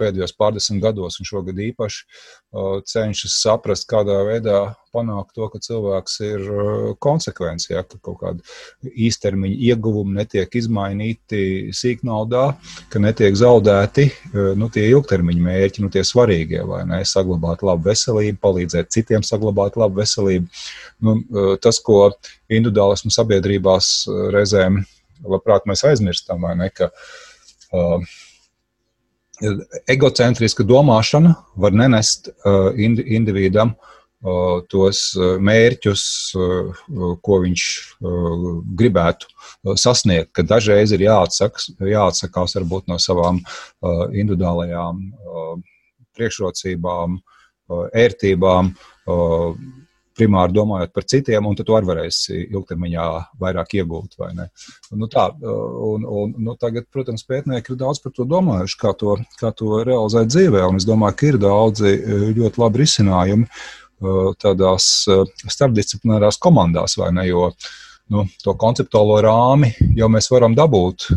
pēdējos 0.00 0.34
pārdesmit 0.38 0.82
gados, 0.82 1.20
un 1.20 1.28
šogad 1.28 1.60
īpaši, 1.70 2.06
cenšas 2.90 3.38
saprast, 3.42 3.86
kādā 3.90 4.20
veidā 4.26 4.64
panākt 4.94 5.34
to, 5.34 5.46
ka 5.50 5.58
cilvēks 5.62 6.20
ir 6.22 6.42
konsekvents, 7.02 7.66
ja, 7.70 7.82
ka 7.82 7.98
kaut 7.98 8.20
kāda 8.20 8.90
īstermiņa 8.90 9.56
ieguvumi 9.70 10.20
netiek 10.20 10.54
izmainīti 10.60 11.72
sīknaudā, 11.74 12.44
ka 12.92 13.02
netiek 13.02 13.34
zaudēti 13.38 14.08
nu, 14.58 14.70
tie 14.74 14.86
ilgtermiņa 14.92 15.46
mērķi, 15.48 15.82
nu, 15.82 15.90
tie 15.90 16.04
svarīgie, 16.06 16.62
vai 16.66 16.84
ne? 16.88 17.02
Saglabāt 17.06 17.62
labu 17.66 17.90
veselību, 17.90 18.38
palīdzēt 18.42 18.92
citiem 18.94 19.22
saglabāt 19.26 19.74
labu 19.76 19.83
veselību. 19.92 20.64
Nu, 21.04 21.16
tas, 21.62 21.80
ko 21.84 22.08
individuālismu 22.48 23.12
sabiedrībās 23.12 23.94
reizēm 24.34 24.82
labprāt 25.24 25.66
mēs 25.68 25.84
aizmirstam, 25.88 26.42
vai 26.44 26.54
ne? 26.58 26.70
Ka, 26.74 26.90
uh, 27.76 28.14
egocentriska 29.90 30.64
domāšana 30.66 31.34
var 31.58 31.74
nenest 31.74 32.28
uh, 32.30 32.70
individam 32.76 33.74
uh, 33.74 34.62
tos 34.70 35.02
mērķus, 35.18 36.04
uh, 36.38 36.84
ko 37.24 37.40
viņš 37.42 37.66
gribētu 38.78 39.76
sasniegt, 39.80 40.32
ka 40.36 40.46
dažreiz 40.46 40.94
ir 40.94 41.06
jāatsaks, 41.06 41.72
jāatsakās 41.80 42.56
varbūt 42.60 42.90
no 42.92 42.98
savām 43.02 43.40
individuālajām 44.12 45.06
priekšrocībām, 46.14 47.18
ērtībām, 47.70 48.70
primāri 50.14 50.54
domājot 50.54 50.92
par 50.94 51.06
citiem, 51.10 51.46
un 51.48 51.56
tu 51.58 51.64
arī 51.74 51.88
varēsi 51.88 52.44
ilgtermiņā 52.44 53.06
vairāk 53.40 53.74
iegūt. 53.80 54.18
Nu, 54.94 55.08
tā, 55.10 55.26
un, 55.42 56.04
un, 56.06 56.34
nu, 56.38 56.54
tagad, 56.60 56.86
protams, 56.94 57.26
pētnieki 57.26 57.74
ir 57.74 57.80
daudz 57.80 58.02
par 58.04 58.14
to 58.14 58.26
domājuši, 58.30 58.78
kā 58.80 58.94
to, 59.00 59.16
kā 59.40 59.50
to 59.58 59.82
realizēt 59.86 60.30
dzīvē, 60.30 60.62
un 60.68 60.78
es 60.78 60.86
domāju, 60.88 61.18
ka 61.18 61.30
ir 61.32 61.40
daudzi 61.42 61.96
ļoti 62.38 62.62
labi 62.62 62.84
risinājumi 62.84 63.48
tādās 64.42 64.90
starpdisciplinārās 65.48 66.38
komandās, 66.42 66.98
vai 67.00 67.10
ne? 67.14 67.26
Jo 67.30 67.48
nu, 68.12 68.26
to 68.44 68.54
konceptuālo 68.60 69.20
rāmi 69.24 69.72
jau 69.96 70.10
mēs 70.12 70.28
varam 70.32 70.54
dabūt 70.58 71.08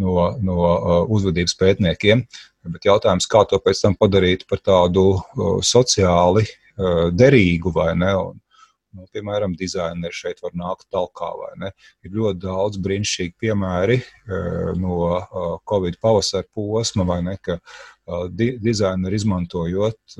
no, 0.00 0.14
no 0.42 0.58
uzvedības 1.12 1.56
pētniekiem. 1.60 2.24
Bet 2.70 2.88
jautājums, 2.88 3.28
kā 3.30 3.44
to 3.48 3.60
pēc 3.62 3.84
tam 3.84 3.96
padarīt 4.00 4.46
par 4.50 4.60
tādu 4.64 5.04
sociāli 5.64 6.44
derīgu 7.16 7.72
vai 7.76 7.92
ne. 7.98 8.14
Un, 8.20 8.40
Nu, 8.90 9.04
piemēram, 9.14 9.52
dizaineri 9.54 10.14
šeit 10.14 10.40
var 10.42 10.54
nākt 10.58 10.88
talkā. 10.90 11.28
Ir 12.02 12.14
ļoti 12.16 12.40
daudz 12.42 12.80
brīnišķīgi 12.82 13.36
piemēri 13.38 14.00
no 14.82 15.60
Covid 15.70 16.00
pavasara 16.02 16.48
posma, 16.50 17.06
vai 17.06 17.20
ne, 17.22 17.36
ka 17.38 17.60
di 18.34 18.50
dizaineri 18.58 19.20
izmantojot 19.20 20.16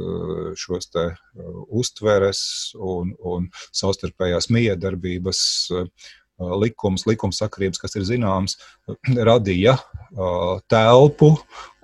šos 0.62 0.86
uztveres 1.80 2.42
un, 2.78 3.10
un 3.18 3.50
savstarpējās 3.74 4.52
miedarbības 4.54 5.42
likums, 6.40 7.06
likumsakrības, 7.08 7.80
kas 7.82 7.98
ir 7.98 8.06
zināms, 8.08 8.56
radīja 9.30 9.76
telpu, 10.70 11.34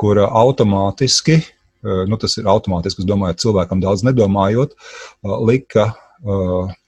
kura 0.00 0.30
automātiski 0.44 1.40
nu, 2.10 2.16
tas 2.18 2.34
ir 2.40 2.48
automātiski, 2.50 3.04
es 3.04 3.08
domāju, 3.08 3.38
cilvēkam 3.44 3.82
daudz 3.84 4.02
nedomājot, 4.06 4.74
lika 5.46 5.92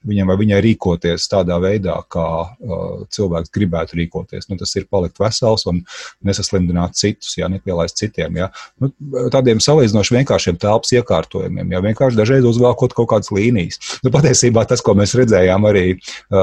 viņam 0.06 0.30
vai 0.30 0.36
viņai 0.38 0.60
rīkoties 0.62 1.26
tādā 1.30 1.58
veidā, 1.62 1.96
kā 2.12 2.26
uh, 2.46 3.02
cilvēks 3.14 3.52
gribētu 3.54 3.98
rīkoties. 3.98 4.46
Nu, 4.50 4.58
tas 4.60 4.74
ir 4.78 4.86
palikt 4.90 5.18
vesels 5.20 5.66
un 5.70 5.80
nesaslimdināt 6.26 6.98
citus, 6.98 7.34
ja 7.38 7.48
nepielaist 7.50 7.98
citiem. 7.98 8.38
Ja. 8.38 8.50
Nu, 8.78 8.92
tādiem 9.34 9.62
salīdzinoši 9.62 10.18
vienkāršiem 10.20 10.60
telpas 10.62 10.94
iekārtojumiem, 10.94 11.74
ja 11.74 11.82
vienkārši 11.84 12.20
dažreiz 12.20 12.46
uzvelkot 12.48 12.94
kaut 12.96 13.10
kādas 13.12 13.32
līnijas. 13.34 13.80
Nu, 14.04 14.12
patiesībā 14.14 14.64
tas, 14.68 14.84
ko 14.84 14.94
mēs 14.98 15.16
redzējām 15.18 15.66
arī 15.68 15.86
uh, 15.96 16.38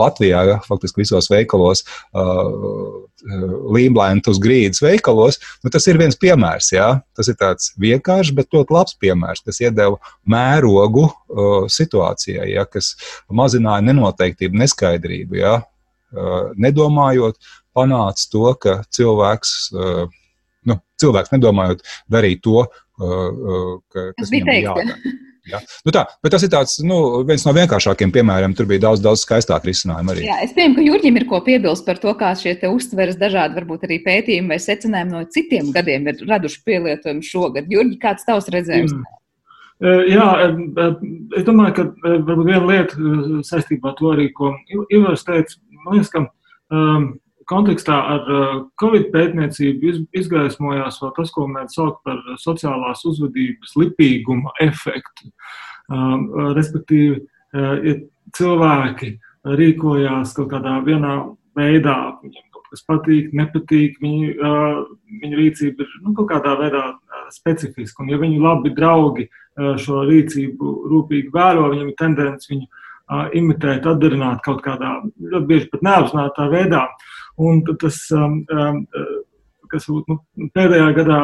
Latvijā, 0.00 0.44
ja, 0.52 0.58
faktiski 0.68 1.04
visos 1.04 1.30
veikalos. 1.32 1.86
Uh, 2.14 3.06
Līmlēntu 3.20 4.32
uz 4.32 4.38
grīdas 4.40 4.80
veikalos, 4.80 5.36
nu, 5.60 5.68
tas 5.68 5.84
ir 5.90 5.98
viens 6.00 6.16
piemērs. 6.16 6.70
Jā. 6.72 6.86
Tas 7.12 7.28
ir 7.28 7.36
tāds 7.36 7.74
vienkāršs, 7.76 8.32
bet 8.32 8.54
ļoti 8.56 8.72
labs 8.72 8.96
piemērs, 9.02 9.42
kas 9.44 9.60
iedeva 9.60 9.98
mērogu 10.24 11.04
uh, 11.04 11.66
situācijai, 11.68 12.46
ja, 12.54 12.64
kas 12.64 12.94
mazināja 13.32 13.86
nenoteiktību, 13.88 14.62
neskaidrību. 14.62 15.40
Uh, 15.40 15.66
nedomājot, 16.58 17.38
panāca 17.76 18.28
to, 18.32 18.46
ka 18.60 18.76
cilvēks, 18.90 19.56
nu, 20.66 20.76
cilvēks 21.00 21.34
nedomājot 21.36 21.84
darīt 22.10 22.42
to, 22.42 22.64
ka, 22.98 24.06
kas 24.18 24.32
viņam 24.32 24.54
ir 24.54 24.64
jādara. 24.66 24.96
Ja? 25.50 25.58
Nu 25.86 25.92
tā, 25.94 26.04
bet 26.22 26.34
tas 26.34 26.44
ir 26.44 26.50
tāds, 26.52 26.76
nu, 26.84 26.96
viens 27.26 27.42
no 27.46 27.54
vienkāršākiem 27.56 28.12
piemēriem. 28.14 28.52
Tur 28.54 28.68
bija 28.70 28.84
daudz, 28.84 29.00
daudz 29.02 29.24
skaistāk 29.24 29.64
risinājumu 29.66 30.12
arī. 30.12 30.26
Jā, 30.28 30.36
es 30.44 30.52
pieņemu, 30.54 30.76
ka 30.76 30.84
Jurģim 30.84 31.16
ir 31.18 31.26
ko 31.30 31.40
piebilst 31.46 31.86
par 31.88 31.98
to, 32.02 32.12
kā 32.18 32.34
šie 32.38 32.54
uztveres 32.68 33.18
dažādi, 33.18 33.56
varbūt 33.56 33.88
arī 33.88 33.98
pētījumi 34.04 34.52
vai 34.52 34.60
secinājumi 34.62 35.14
no 35.16 35.24
citiem 35.32 35.72
gadiem 35.74 36.06
ir 36.12 36.22
raduši 36.28 36.60
pielietojumu 36.68 37.26
šogad. 37.26 37.72
Jurģi, 37.72 37.98
kāds 38.02 38.28
tavs 38.28 38.50
redzējums? 38.52 38.94
Mm. 38.94 39.19
Jā, 39.80 40.26
es 41.38 41.44
domāju, 41.46 41.72
ka 41.78 41.84
varbūt 42.04 42.46
viena 42.50 42.66
lieta 42.68 43.40
saistībā 43.48 43.92
ar 43.92 43.96
to 43.96 44.10
arī, 44.12 44.26
ko 44.36 44.52
Ivars 44.92 45.24
teica, 45.24 45.56
man 45.86 45.96
liekas, 45.96 46.10
ka 46.12 46.26
kontekstā 47.50 47.96
ar 48.14 48.28
Covid 48.80 49.08
pētniecību 49.14 49.94
izgaismojās 50.20 51.00
vēl 51.00 51.14
tas, 51.16 51.32
ko 51.32 51.46
mēs 51.48 51.78
saucam 51.78 52.04
par 52.04 52.20
sociālās 52.42 53.06
uzvedības 53.08 53.72
lipīguma 53.80 54.52
efektu. 54.62 55.32
Respektīvi, 56.60 57.22
ja 57.56 57.96
cilvēki 58.36 59.14
rīkojās 59.56 60.36
kaut 60.36 60.52
kādā 60.52 60.76
vienā 60.84 61.16
veidā, 61.56 61.96
viņiem 62.20 62.46
kaut 62.52 62.68
kas 62.68 62.84
patīk, 62.86 63.32
nepatīk, 63.32 63.96
viņu, 64.04 64.36
viņu 65.24 65.40
rīcība 65.40 65.88
ir 65.88 65.96
nu, 66.04 66.12
kaut 66.20 66.28
kādā 66.34 66.52
veidā 66.60 66.84
specifiska. 67.34 68.02
Un, 68.04 68.12
ja 68.12 68.18
viņu 68.20 68.42
labi 68.42 68.72
draugi 68.76 69.28
šo 69.80 70.04
rīcību 70.08 70.74
rūpīgi 70.90 71.32
vēro, 71.34 71.70
viņam 71.72 71.90
ir 71.90 71.98
tendence 71.98 72.50
viņu 72.50 72.68
imitēt, 73.36 73.88
atdarināt 73.90 74.42
kaut 74.44 74.62
kādā 74.64 75.00
ļoti 75.18 75.46
bieži 75.48 75.68
pat 75.72 75.82
neapzinātā 75.86 76.46
veidā. 76.52 76.84
Un 77.40 77.62
tas, 77.80 77.98
kas 79.70 79.88
nu, 79.90 80.18
pēdējā 80.54 80.88
gadā 80.98 81.20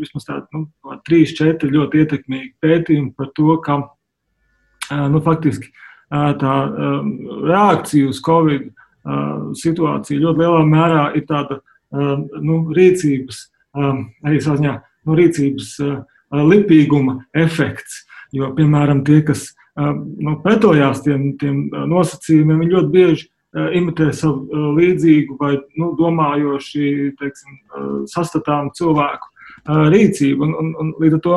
vismaz 0.00 0.28
tādi 0.28 0.44
nu, 0.56 0.66
trīs, 1.06 1.34
četri 1.38 1.72
ļoti 1.72 2.02
ietekmīgi 2.02 2.54
pētījumi 2.64 3.14
par 3.16 3.30
to, 3.36 3.56
ka 3.64 3.80
nu, 5.10 5.22
faktiski 5.24 5.72
tā 6.10 6.54
reakcija 7.48 8.10
uz 8.10 8.20
Covid 8.24 8.70
situāciju 9.60 10.26
ļoti 10.26 10.42
lielā 10.42 10.64
mērā 10.68 11.04
ir 11.18 11.26
tāda 11.28 11.60
nu, 11.94 12.60
rīcības, 12.74 13.40
arī 14.24 14.40
saziņā, 14.42 14.74
nu, 15.04 15.16
rīcības 15.18 15.76
lipīguma 16.34 17.20
efekts. 17.36 18.02
Jo, 18.34 18.50
piemēram, 18.56 19.04
tie, 19.06 19.20
kas 19.26 19.52
nu, 19.76 20.38
pretojās 20.42 21.04
tiem, 21.04 21.34
tiem 21.38 21.68
nosacījumiem, 21.70 22.64
viņi 22.64 22.74
ļoti 22.74 22.92
bieži 22.94 23.28
imitē 23.78 24.08
savu 24.16 24.64
līdzīgu 24.74 25.36
vai 25.38 25.54
nu, 25.78 25.92
domājoši 25.98 27.14
teiksim, 27.20 27.60
sastatām 28.10 28.72
cilvēku 28.74 29.30
rīcību. 29.94 30.48
Un, 30.48 30.54
un, 30.58 30.72
un 30.82 30.94
līdz 31.02 31.20
ar 31.20 31.24
to 31.26 31.36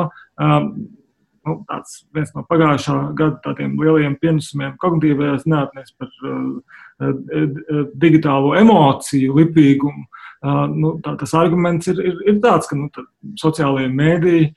nu, 1.48 1.56
tāds 1.68 2.02
viens 2.14 2.32
no 2.34 2.44
pagājušā 2.48 2.96
gada 3.18 3.38
tādiem 3.44 3.76
lielajiem 3.80 4.18
pienesumiem 4.20 4.76
kognitīvajās 4.82 5.46
zinātnēs 5.46 5.94
par 5.98 6.10
uh, 6.26 6.78
digitālo 7.94 8.54
emociju 8.58 9.36
lipīgumu. 9.38 10.06
Nu, 10.44 10.94
tā, 11.02 11.16
tas 11.18 11.34
arguments 11.34 11.88
ir, 11.90 11.98
ir, 11.98 12.18
ir 12.30 12.36
tāds, 12.44 12.68
ka 12.70 12.78
nu, 12.78 12.86
sociālajie 13.40 13.88
mēdīji 13.90 14.50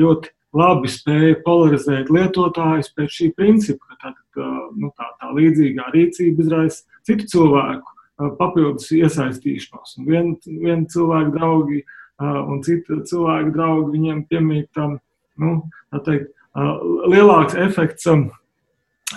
ļoti 0.00 0.32
labi 0.58 0.90
spēja 0.90 1.36
polarizēt 1.44 2.10
lietotājus 2.10 2.90
pēc 2.96 3.14
šī 3.14 3.28
principa, 3.36 3.86
ka 3.94 4.10
tā, 4.10 4.48
nu, 4.74 4.90
tā, 4.98 5.06
tā 5.20 5.30
līdzīgā 5.36 5.92
rīcība 5.94 6.42
izraisa 6.42 6.82
citu 7.06 7.28
cilvēku 7.30 8.34
papildus 8.40 8.90
iesaistīšanos. 8.96 9.96
Un 10.00 10.08
vien, 10.10 10.34
vien 10.44 10.84
cilvēku 10.90 11.36
draugi 11.38 11.84
un 12.20 12.60
citu 12.66 13.00
cilvēku 13.06 13.54
draugi 13.54 13.94
viņiem 13.94 14.24
piemīt 14.28 14.68
tam 14.76 14.98
nu, 15.40 15.54
teikt, 16.04 16.34
lielāks 17.08 17.56
efekts 17.56 18.10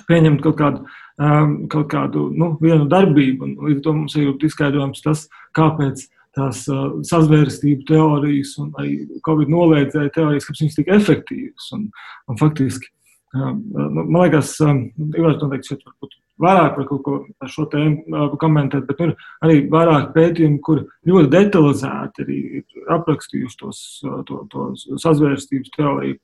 pieņemt 0.08 0.42
kaut 0.46 0.58
kādu, 0.62 0.86
kaut 1.18 1.88
kādu 1.92 2.30
nu, 2.34 2.54
vienu 2.62 2.88
darbību. 2.90 3.54
Līdz 3.68 3.80
ar 3.80 3.86
to 3.86 3.94
mums 4.00 4.16
ir 4.18 4.32
izskaidrojams 4.48 5.04
tas, 5.06 5.28
kāpēc 5.58 6.08
tās 6.34 6.64
uh, 6.72 6.98
sazvērstību 7.06 7.86
teorijas 7.90 8.56
un 8.62 8.72
arī 8.82 8.96
Covid 9.26 9.52
noliedzēja 9.54 10.14
teorijas, 10.16 10.48
kāpēc 10.48 10.64
viņas 10.64 10.80
tik 10.80 10.92
efektīvas. 10.96 11.70
Un, 11.78 11.86
un 12.32 12.40
faktiski, 12.40 12.90
uh, 13.38 13.54
nu, 13.54 14.02
man 14.02 14.24
liekas, 14.24 14.56
um, 14.66 14.88
Ivars 15.14 15.38
noteikti 15.44 15.74
šeit 15.74 15.86
varbūt 15.86 16.18
vairāk 16.42 16.76
par 16.76 16.88
kaut 16.90 17.04
ko 17.06 17.16
par 17.40 17.52
šo 17.54 17.68
tēmu 17.70 18.26
komentēt, 18.42 18.88
bet 18.90 19.02
ir 19.06 19.14
arī 19.46 19.60
vairāk 19.72 20.10
pētījumi, 20.16 20.60
kur 20.66 20.82
ļoti 21.06 21.30
detalizēti 21.36 22.26
arī 22.26 22.40
ir 22.60 22.94
aprakstījuši 22.98 23.60
tos, 23.62 23.84
to, 24.28 24.40
to 24.50 24.72
sazvērstības 25.06 25.76
teoriju 25.78 26.18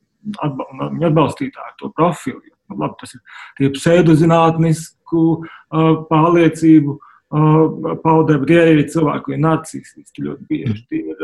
atbalstītāju, 0.44 1.76
to 1.80 1.92
profilu. 1.96 2.42
Nu, 2.70 2.78
labi, 2.84 3.00
tas 3.02 3.16
ir 3.16 3.22
tie 3.58 3.70
pseidozinātnisku 3.74 5.24
pārliecību 6.10 6.98
paudē, 7.30 8.40
bet 8.42 8.50
tie 8.50 8.62
ir 8.74 8.80
cilvēki, 8.90 9.24
kuriem 9.26 9.38
ir 9.38 9.44
narcisisti 9.46 10.24
ļoti 10.26 10.46
bieži. 10.50 10.80
Tie 10.90 11.02
ir, 11.14 11.20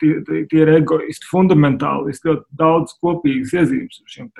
tie, 0.00 0.12
tie, 0.24 0.42
tie 0.48 0.60
ir 0.62 0.72
egoisti, 0.78 1.28
fundamentālisti, 1.28 2.28
ļoti 2.30 2.60
daudz 2.60 2.96
kopīgas 3.00 3.52
iezīmes 3.58 4.00
ar 4.00 4.14
šiem 4.14 4.30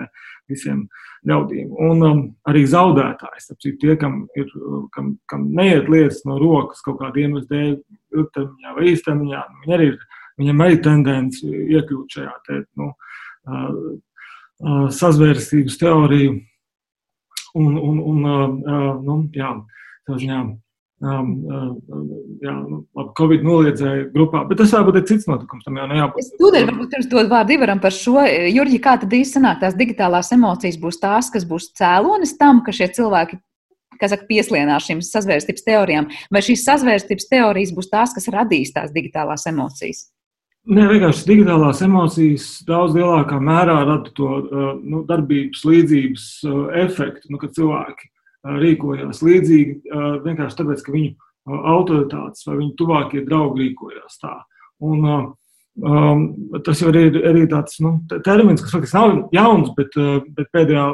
visiem 0.48 0.86
ļaudīm. 1.28 1.74
Un 1.76 2.06
um, 2.08 2.22
arī 2.48 2.64
zaudētājs, 2.68 3.50
apcīt, 3.52 3.76
tie, 3.82 3.98
kam, 4.00 4.22
ir, 4.36 4.48
kam, 4.96 5.12
kam 5.28 5.50
neiet 5.56 5.92
lietas 5.92 6.24
no 6.24 6.38
rokas 6.40 6.80
kaut 6.86 7.02
kāda 7.02 7.20
iemesla 7.20 7.52
dēļ, 7.52 7.76
ilgtermiņā 8.16 8.74
vai 8.78 8.88
īstermiņā, 8.94 9.44
viņi 9.60 9.76
arī 9.76 9.92
ir, 9.92 10.00
viņam 10.40 10.64
arī 10.64 10.80
tendence 10.88 11.44
iekļūt 11.44 12.16
šajā 12.16 12.32
te, 12.48 12.62
nu, 12.80 12.88
uh, 12.88 12.96
uh, 12.96 13.09
sazvērstības 15.00 15.78
teoriju. 15.80 16.38
Un, 17.58 17.70
un, 17.74 18.02
un 18.12 18.26
nu, 19.02 19.14
jā, 19.34 19.54
tā 20.06 20.18
ziņā 20.20 20.42
Um, 21.00 21.28
jā, 22.44 22.52
nu, 22.52 22.82
labi, 22.92 23.12
Covid 23.16 23.44
noliedzēja 23.46 24.10
grupā, 24.12 24.42
bet 24.50 24.58
tas 24.60 24.74
varbūt 24.76 24.98
ir 24.98 25.04
cits 25.08 25.24
notikums. 25.30 25.64
Tam 25.64 25.78
jau 25.80 25.86
nejābūt. 25.88 26.20
Es 26.20 26.28
tūdaļ 26.36 26.66
varbūt 26.68 26.90
pirms 26.92 27.08
dod 27.08 27.30
vārdu 27.30 27.54
Ivaram 27.54 27.80
par 27.80 27.94
šo. 27.96 28.18
Jurģi, 28.28 28.80
kā 28.84 28.98
tad 29.00 29.16
īsti 29.16 29.38
sanāk, 29.38 29.62
tās 29.62 29.78
digitālās 29.80 30.28
emocijas 30.36 30.76
būs 30.82 31.00
tās, 31.00 31.32
kas 31.32 31.48
būs 31.48 31.70
cēlonis 31.80 32.36
tam, 32.36 32.60
ka 32.66 32.76
šie 32.76 32.90
cilvēki 32.98 33.40
kas 34.00 34.12
saka, 34.12 34.28
pieslienās 34.28 34.90
šīm 34.90 35.00
sazvērstības 35.04 35.64
teorijām, 35.64 36.12
vai 36.32 36.44
šīs 36.44 36.66
sazvērstības 36.68 37.32
teorijas 37.32 37.72
būs 37.76 37.88
tās, 37.92 38.12
kas 38.16 38.28
radīs 38.32 38.76
tās 38.76 38.92
digitālās 38.92 39.48
emocijas? 39.48 40.10
Nē, 40.68 40.84
vienkārši 40.90 41.24
digitālās 41.24 41.80
emocijas 41.82 42.46
daudz 42.68 42.92
lielākā 42.98 43.38
mērā 43.40 43.78
rada 43.88 44.12
to 44.12 44.28
uh, 44.28 44.66
nu, 44.76 45.00
darbības 45.08 45.62
līdzības 45.64 46.26
uh, 46.44 46.58
efektu, 46.82 47.30
nu, 47.32 47.40
kad 47.40 47.54
cilvēki 47.56 48.10
rīkojās 48.40 49.18
līdzīgi, 49.20 49.74
vienkārši 50.24 50.56
tāpēc, 50.56 50.80
ka 50.80 50.92
viņu 50.94 51.58
autoritātes 51.68 52.46
vai 52.48 52.54
viņu 52.56 52.70
tuvākie 52.78 53.20
draugi 53.26 53.66
rīkojās 53.66 54.16
tā. 54.22 54.32
Un, 54.80 55.02
um, 55.84 56.22
tas 56.64 56.80
jau 56.80 56.88
ir 56.94 57.18
arī 57.20 57.42
tāds 57.50 57.76
nu, 57.84 57.98
termins, 58.24 58.62
kas 58.64 58.72
faktiski 58.72 58.96
nav 58.96 59.34
jauns, 59.36 59.74
bet, 59.76 59.92
bet 60.36 60.48
pēdējā, 60.56 60.86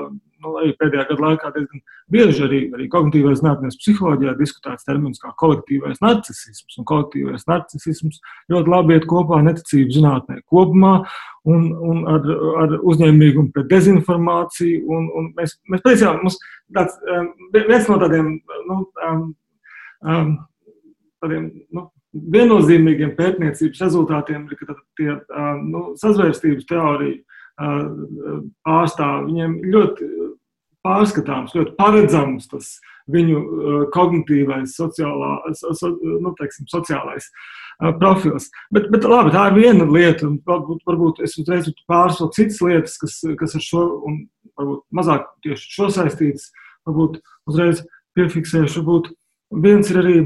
nu, 0.46 0.72
pēdējā 0.80 1.04
gada 1.10 1.22
laikā 1.24 1.50
diezgan 1.54 1.82
bieži 2.12 2.44
arī, 2.46 2.60
arī 2.76 2.86
kognitīvais 2.92 3.40
zinātnēs 3.40 3.78
psiholoģijā 3.80 4.34
diskutēts 4.38 4.86
termins 4.86 5.22
kā 5.22 5.32
kolektīvais 5.42 6.02
narcisms. 6.04 6.78
Kolektīvais 6.86 7.46
narcisms 7.50 8.20
ļoti 8.52 8.72
labi 8.72 8.96
iet 8.96 9.08
kopā 9.10 9.40
ar 9.40 9.46
neticību 9.48 9.96
zinātnē 9.98 10.38
kopumā 10.52 10.94
un, 11.50 11.66
un 11.74 12.04
ar, 12.14 12.30
ar 12.62 12.76
uzņēmīgumu 12.78 13.52
pret 13.54 13.68
dezinformāciju. 13.72 14.84
Un, 14.86 15.10
un 15.18 15.32
mēs, 15.38 15.58
mēs 15.70 15.84
patiesībā 15.84 16.16
mums 16.22 16.38
tāds, 16.76 16.96
um, 17.10 17.30
viens 17.56 17.90
no 17.90 18.00
tādiem, 18.02 18.32
nu, 18.70 18.80
um, 19.10 19.28
um, 20.06 20.32
tādiem 21.22 21.50
nu, 21.74 21.88
viennozīmīgiem 22.36 23.14
pētniecības 23.16 23.82
rezultātiem 23.84 24.46
ir, 24.48 24.58
ka 24.60 24.76
tie 24.98 25.16
nu, 25.66 25.82
sazvērstības 26.00 26.68
teorija 26.68 27.18
uh, 27.20 28.40
pārstāv 28.66 29.26
viņiem 29.28 29.58
ļoti 29.72 30.08
pārskatāms, 30.86 31.54
ļoti 31.58 31.74
paredzams 31.80 32.46
tas 32.52 32.76
viņu 33.12 33.42
uh, 33.42 33.82
kognitīvais, 33.94 34.78
sociālā, 34.78 35.36
so, 35.58 35.92
nu, 36.00 36.32
teiksim, 36.38 36.70
sociālais 36.70 37.28
profils. 38.00 38.48
Bet, 38.72 38.88
bet 38.92 39.04
labi, 39.04 39.32
tā 39.34 39.50
ir 39.50 39.58
viena 39.58 39.84
lieta, 39.84 40.26
un 40.28 40.38
varbūt, 40.46 40.80
varbūt 40.88 41.20
es 41.26 41.36
uzreiz 41.40 41.68
pāris 41.90 42.20
vēl 42.22 42.32
citas 42.36 42.62
lietas, 42.64 42.96
kas, 43.02 43.18
kas 43.40 43.56
ar 43.58 43.64
šo, 43.64 43.84
un 44.08 44.22
varbūt 44.56 44.82
mazāk 44.96 45.28
tieši 45.44 45.74
šo 45.74 45.90
saistītas, 45.92 46.48
varbūt 46.88 47.20
uzreiz 47.50 47.84
piefiksēšu. 48.16 48.80
Varbūt 48.80 49.12
viens 49.66 49.92
ir 49.92 50.00
arī 50.02 50.16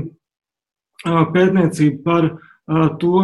pētniecība 1.34 2.04
par 2.06 2.30
to, 3.00 3.22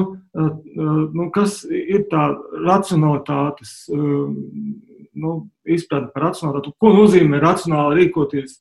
nu, 1.15 1.29
kas 1.35 1.61
ir 1.71 2.07
tā 2.11 2.29
racionalitātes 2.67 3.75
nu, 3.91 5.35
izpratne 5.65 6.11
par 6.15 6.29
racionalitāti, 6.29 6.75
ko 6.81 6.93
nozīmē 6.95 7.41
racionāli 7.43 8.03
rīkoties 8.03 8.59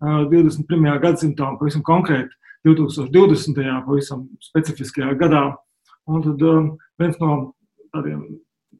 21. 0.00 1.00
gadsimtā 1.02 1.48
un 1.50 1.58
pavisam 1.60 1.82
konkrēti 1.86 2.30
2020. 2.66 3.58
pavisam 3.86 4.28
specifiskajā 4.42 5.14
gadā. 5.18 5.42
Un 6.08 6.22
tad 6.24 6.42
viens 6.98 7.18
no 7.20 7.34
tādiem 7.92 8.22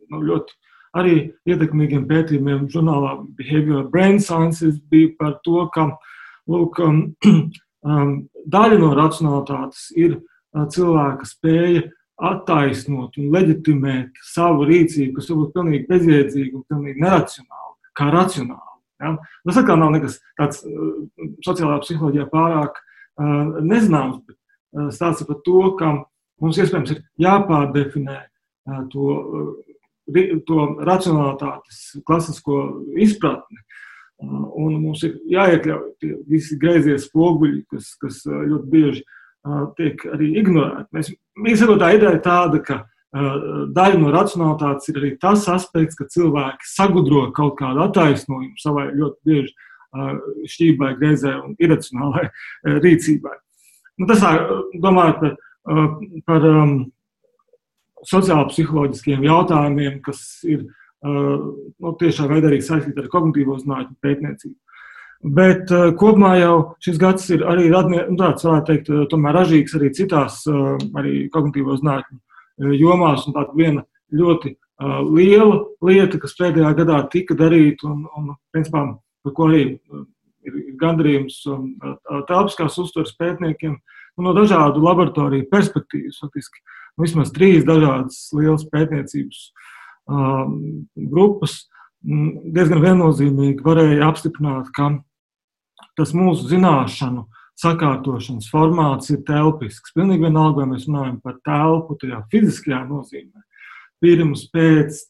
nu, 0.08 0.22
ļoti 0.30 0.56
arī 0.96 1.16
ietekmīgiem 1.48 2.06
pētījumiem 2.08 2.68
žurnālā 2.72 3.18
Behavioral 3.36 3.88
Brain 3.92 4.18
Sciences 4.22 4.78
bija 4.90 5.12
par 5.18 5.36
to, 5.44 5.66
ka 5.74 5.90
lūk, 6.48 6.80
um, 6.80 7.02
daļa 8.54 8.80
no 8.80 8.94
racionalitātes 8.96 9.90
ir 9.98 10.18
cilvēka 10.54 11.28
spēja 11.28 11.84
attaisnot 12.18 13.18
un 13.20 13.30
leģitimēt 13.34 14.18
savu 14.26 14.66
rīcību, 14.68 15.14
kas 15.18 15.28
var 15.30 15.40
būt 15.42 15.54
pilnīgi 15.54 15.86
bezjēdzīga 15.90 16.58
un 16.58 16.64
pilnīgi 16.70 17.04
neracionāla, 17.04 17.74
kā 17.98 18.08
racionāla. 18.14 18.74
Ja? 18.98 19.14
Tas 19.46 19.60
atkal 19.60 19.78
nav 19.78 19.94
nekas 19.94 20.18
tāds 20.38 20.64
sociālā 21.46 21.78
psiholoģijā 21.84 22.26
pārāk 22.32 22.80
uh, 22.80 23.60
nezināms, 23.62 24.24
bet 24.26 24.34
uh, 24.34 24.88
stāsta 24.94 25.28
par 25.28 25.38
to, 25.46 25.62
ka 25.78 25.92
mums 26.42 26.58
iespējams 26.58 26.96
ir 26.96 27.04
jāpārdefinē 27.26 28.18
uh, 28.24 28.84
to 28.92 29.56
to 30.48 30.62
racionalitātes 30.88 31.98
klasisko 32.08 32.54
izpratni. 32.96 33.58
Un 34.18 34.78
mums 34.80 35.02
ir 35.04 35.18
jāiekļauj 35.28 35.82
tie 36.00 36.14
visi 36.24 36.56
greizie 36.56 36.94
spoguļi, 36.96 37.58
kas, 37.68 37.90
kas 38.00 38.22
ļoti 38.24 38.70
bieži 38.72 39.02
uh, 39.02 39.17
tiek 39.78 40.04
arī 40.12 40.32
ignorēti. 40.40 40.88
Mēs, 40.96 41.10
mēs 41.44 41.64
tā 41.64 41.90
ideja 41.96 42.14
ir 42.16 42.22
tāda, 42.24 42.60
ka 42.64 42.78
daļa 43.76 43.98
no 44.02 44.12
racionalitātes 44.12 44.90
ir 44.90 45.00
arī 45.00 45.14
tas 45.20 45.46
aspekts, 45.48 45.96
ka 45.96 46.08
cilvēki 46.12 46.68
sagudro 46.68 47.28
kaut 47.36 47.56
kādu 47.60 47.86
attaisnojumu 47.86 48.60
savai 48.60 48.90
ļoti 48.92 49.18
bieži 49.24 49.54
šķībai, 50.52 50.94
greizē 51.00 51.32
un 51.40 51.54
iracionālai 51.56 52.28
rīcībai. 52.84 53.36
Nu, 53.98 54.06
tas, 54.10 54.20
domājot 54.78 55.22
par, 55.22 55.36
par 56.28 56.44
um, 56.46 56.74
sociālo-psiholoģiskiem 58.06 59.24
jautājumiem, 59.26 59.98
kas 60.04 60.20
ir 60.46 60.68
nu, 61.02 61.94
tiešā 61.98 62.26
veidā 62.30 62.50
arī 62.50 62.60
saistīti 62.64 63.00
ar 63.02 63.10
kognitīvo 63.12 63.58
zinātņu 63.62 63.96
pētniecību. 64.02 64.56
Bet 65.18 65.72
uh, 65.74 65.88
kopumā 65.98 66.36
jau 66.38 66.54
šis 66.84 66.98
gads 67.00 67.26
ir 67.34 67.42
arī 67.50 67.66
radnie, 67.72 68.04
nu, 68.06 68.16
tāds, 68.20 68.44
varētu 68.46 68.68
teikt, 68.70 68.90
tomēr 69.10 69.34
ražīgs 69.40 69.74
arī 69.74 69.90
citās 69.96 70.44
uh, 70.46 70.76
arī 71.00 71.26
kognitīvo 71.34 71.74
zinātņu 71.80 72.74
jomās. 72.78 73.26
Un 73.26 73.34
tāda 73.34 73.58
viena 73.58 73.82
ļoti 74.14 74.54
uh, 74.54 75.00
liela 75.10 75.64
lieta, 75.84 76.20
kas 76.22 76.36
pēdējā 76.38 76.70
gadā 76.78 77.02
tika 77.10 77.34
darīta 77.38 77.90
un, 77.90 78.06
un 78.14 78.32
principā, 78.54 78.84
par 79.26 79.34
ko 79.34 79.48
arī 79.50 79.64
ir 80.46 80.58
gandarījums 80.80 81.42
telpiskās 82.28 82.78
uztveres 82.80 83.10
pētniekiem 83.18 83.74
nu, 83.74 84.22
no 84.24 84.34
dažādu 84.36 84.82
laboratoriju 84.82 85.48
perspektīvas. 85.50 86.20
Faktiski 86.22 86.62
vismaz 87.00 87.32
trīs 87.34 87.66
dažādas 87.66 88.28
lielas 88.36 88.64
pētniecības 88.70 89.42
um, 90.08 90.54
grupas 91.10 91.60
mm, 92.06 92.52
diezgan 92.54 92.82
viennozīmīgi 92.84 93.66
varēja 93.66 94.08
apstiprināt, 94.08 94.72
ka 94.76 94.90
tas 95.98 96.14
mūsu 96.16 96.48
zināšanu 96.50 97.26
sakārtošanas 97.58 98.48
formāts 98.52 99.10
ir 99.12 99.24
telpisks. 99.26 99.92
Pilnīgi 99.96 100.28
vienalga, 100.28 100.62
vai 100.62 100.74
mēs 100.74 100.86
runājam 100.88 101.18
par 101.24 101.38
telpu, 101.46 101.96
tajā 101.98 102.22
fiziskajā 102.32 102.84
nozīmē, 102.86 103.42
pirms, 104.02 104.46
pēc, 104.54 105.00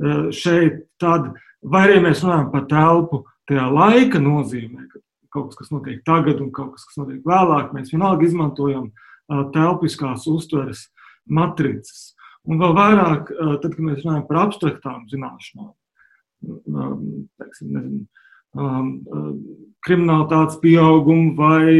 uh, 0.00 0.30
šeit, 0.34 0.86
tad, 1.02 1.32
vai 1.60 1.86
arī 1.88 2.00
mēs 2.06 2.24
runājam 2.24 2.48
par 2.54 2.66
telpu 2.70 3.24
tajā 3.50 3.66
laika 3.74 4.22
nozīmē, 4.22 4.86
ka 4.88 5.02
kaut 5.34 5.52
kas, 5.58 5.68
notiek 5.74 6.00
tagad 6.06 6.40
un 6.40 6.48
kaut 6.54 6.72
kas, 6.76 6.86
kas 6.88 7.02
notiek 7.02 7.20
vēlāk, 7.26 7.74
mēs 7.76 7.92
vienalga 7.92 8.26
izmantojam 8.26 8.88
uh, 8.88 9.44
telpiskās 9.54 10.24
uztveres 10.30 10.88
matricas. 11.28 12.14
Un 12.48 12.56
vēl 12.56 12.72
vairāk, 12.72 13.28
tad, 13.60 13.74
kad 13.74 13.82
mēs 13.84 14.00
runājam 14.00 14.22
par 14.24 14.38
abstraktām 14.46 15.02
zināšanām, 15.10 15.74
teiksim, 17.36 17.74
nezinu, 17.76 18.06
kriminalitātes 19.86 20.58
pieaugumu 20.62 21.34
vai 21.38 21.70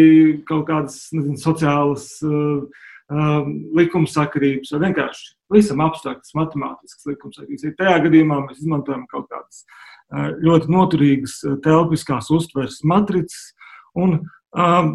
kaut 0.49 0.67
kādas 0.71 1.03
nezinu, 1.17 1.39
sociālas 1.41 2.07
likumsakarības 3.77 4.71
vai 4.75 4.81
vienkārši 4.85 5.33
visam 5.51 5.81
abstraktas 5.83 6.35
matemātiskas 6.39 7.09
likumsakarības. 7.11 7.65
Ja 7.67 7.79
tajā 7.79 7.97
gadījumā 8.07 8.39
mēs 8.45 8.61
izmantojam 8.63 9.03
kaut 9.11 9.27
kādas 9.33 9.65
ļoti 10.43 10.71
noturīgas 10.71 11.41
telpiskās 11.65 12.31
uztveres 12.35 12.81
matricas. 12.87 13.51
Un, 13.99 14.21
um, 14.55 14.93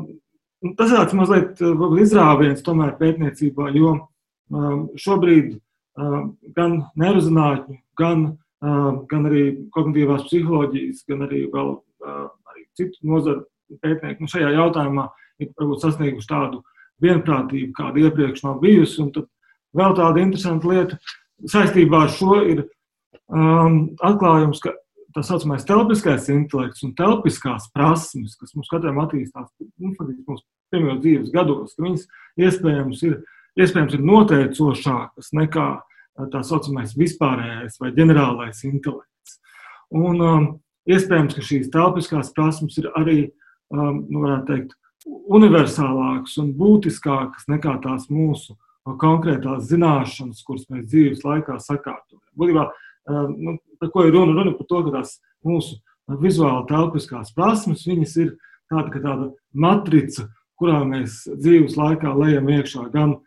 tas 0.78 0.91
ir 0.91 0.98
tāds 0.98 1.15
mazliet 1.18 1.62
izrāviens 2.04 2.63
tomēr 2.65 2.96
pētniecībā, 3.00 3.70
jo 3.76 3.94
um, 3.96 4.88
šobrīd 5.00 5.58
um, 6.00 6.34
gan 6.56 6.82
neirozinātņu, 7.00 7.80
gan, 8.00 8.26
um, 8.63 9.04
gan 9.12 9.30
arī 9.30 9.46
kognitīvās 9.76 10.28
psiholoģijas, 10.30 11.04
gan 11.10 11.28
arī 11.28 11.46
vēl 11.52 11.76
uh, 11.76 12.28
citu 12.78 13.10
nozaru 13.10 13.46
pētnieki 13.82 14.24
nu, 14.24 14.30
šajā 14.32 14.54
jautājumā 14.56 15.10
ir 15.42 15.52
varbūt 15.58 15.84
sasnieguši 15.84 16.30
tādu 16.30 16.62
vienprātību, 17.04 17.74
kāda 17.76 18.06
iepriekš 18.06 18.46
nav 18.46 18.60
bijusi. 18.64 19.02
Un 19.04 19.12
tad 19.16 19.30
vēl 19.76 19.96
tāda 19.98 20.24
interesanta 20.24 20.72
lieta 20.72 21.00
saistībā 21.52 22.06
ar 22.06 22.14
šo 22.16 22.40
ir 22.46 22.64
um, 23.28 23.96
atklājums, 24.06 24.62
ka 24.64 24.76
tā 25.16 25.24
saucamais 25.24 25.66
telpiskais 25.68 26.28
intelekts 26.34 26.84
un 26.86 26.94
telpiskās 26.98 27.70
prasmes, 27.76 28.36
kas 28.40 28.56
mums 28.56 28.70
katram 28.72 29.00
attīstās 29.04 29.50
nu, 29.80 29.94
mūsu 29.96 30.44
pirmajos 30.74 31.02
dzīves 31.04 31.34
gados, 31.34 31.76
ka 31.76 31.86
viņas 31.86 32.06
iespējams 32.46 33.04
ir, 33.08 33.20
iespējams 33.60 33.96
ir 33.96 34.06
noteicošākas 34.06 35.32
nekā 35.40 35.70
tā 36.32 36.42
saucamais 36.48 36.96
vispārējais 37.00 37.80
vai 37.82 37.92
ģenerālais 37.96 38.62
intelekts. 38.68 39.40
Un 39.96 40.22
um, 40.24 40.48
iespējams, 40.89 41.36
ka 41.36 41.43
šīs 41.45 41.71
telpiskās 41.74 42.32
prasmes 42.36 42.78
ir 42.82 42.89
arī, 42.98 43.19
um, 43.74 44.04
nu, 44.10 44.21
varētu 44.26 44.52
teikt, 44.52 44.76
universālākas 45.06 46.38
un 46.41 46.54
būtiskākas 46.58 47.50
nekā 47.52 47.78
tās 47.84 48.08
mūsu 48.10 48.56
konkrētās 49.02 49.67
zināšanas, 49.69 50.43
kuras 50.45 50.65
mēs 50.69 50.88
dzīves 50.91 51.24
laikā 51.26 51.58
sakārtojam. 51.62 52.21
Būtībā 52.38 52.65
nu, 53.34 53.58
par 53.80 53.91
ko 53.93 54.06
ir 54.06 54.13
runa? 54.13 54.34
Runa 54.34 54.54
par 54.58 54.67
to, 54.69 54.82
ka 54.86 54.93
tās 55.00 55.17
mūsu 55.45 55.78
vizuāli 56.21 56.67
telpiskās 56.69 57.34
prasmes, 57.36 57.86
viņas 57.88 58.17
ir 58.21 58.34
tāda, 58.71 59.02
tāda 59.02 59.30
matrica, 59.54 60.28
kurā 60.60 60.84
mēs 60.88 61.24
dzīves 61.30 61.78
laikā 61.78 62.13
lejam 62.17 62.50
iekšā 62.50 62.88
gan 62.93 63.17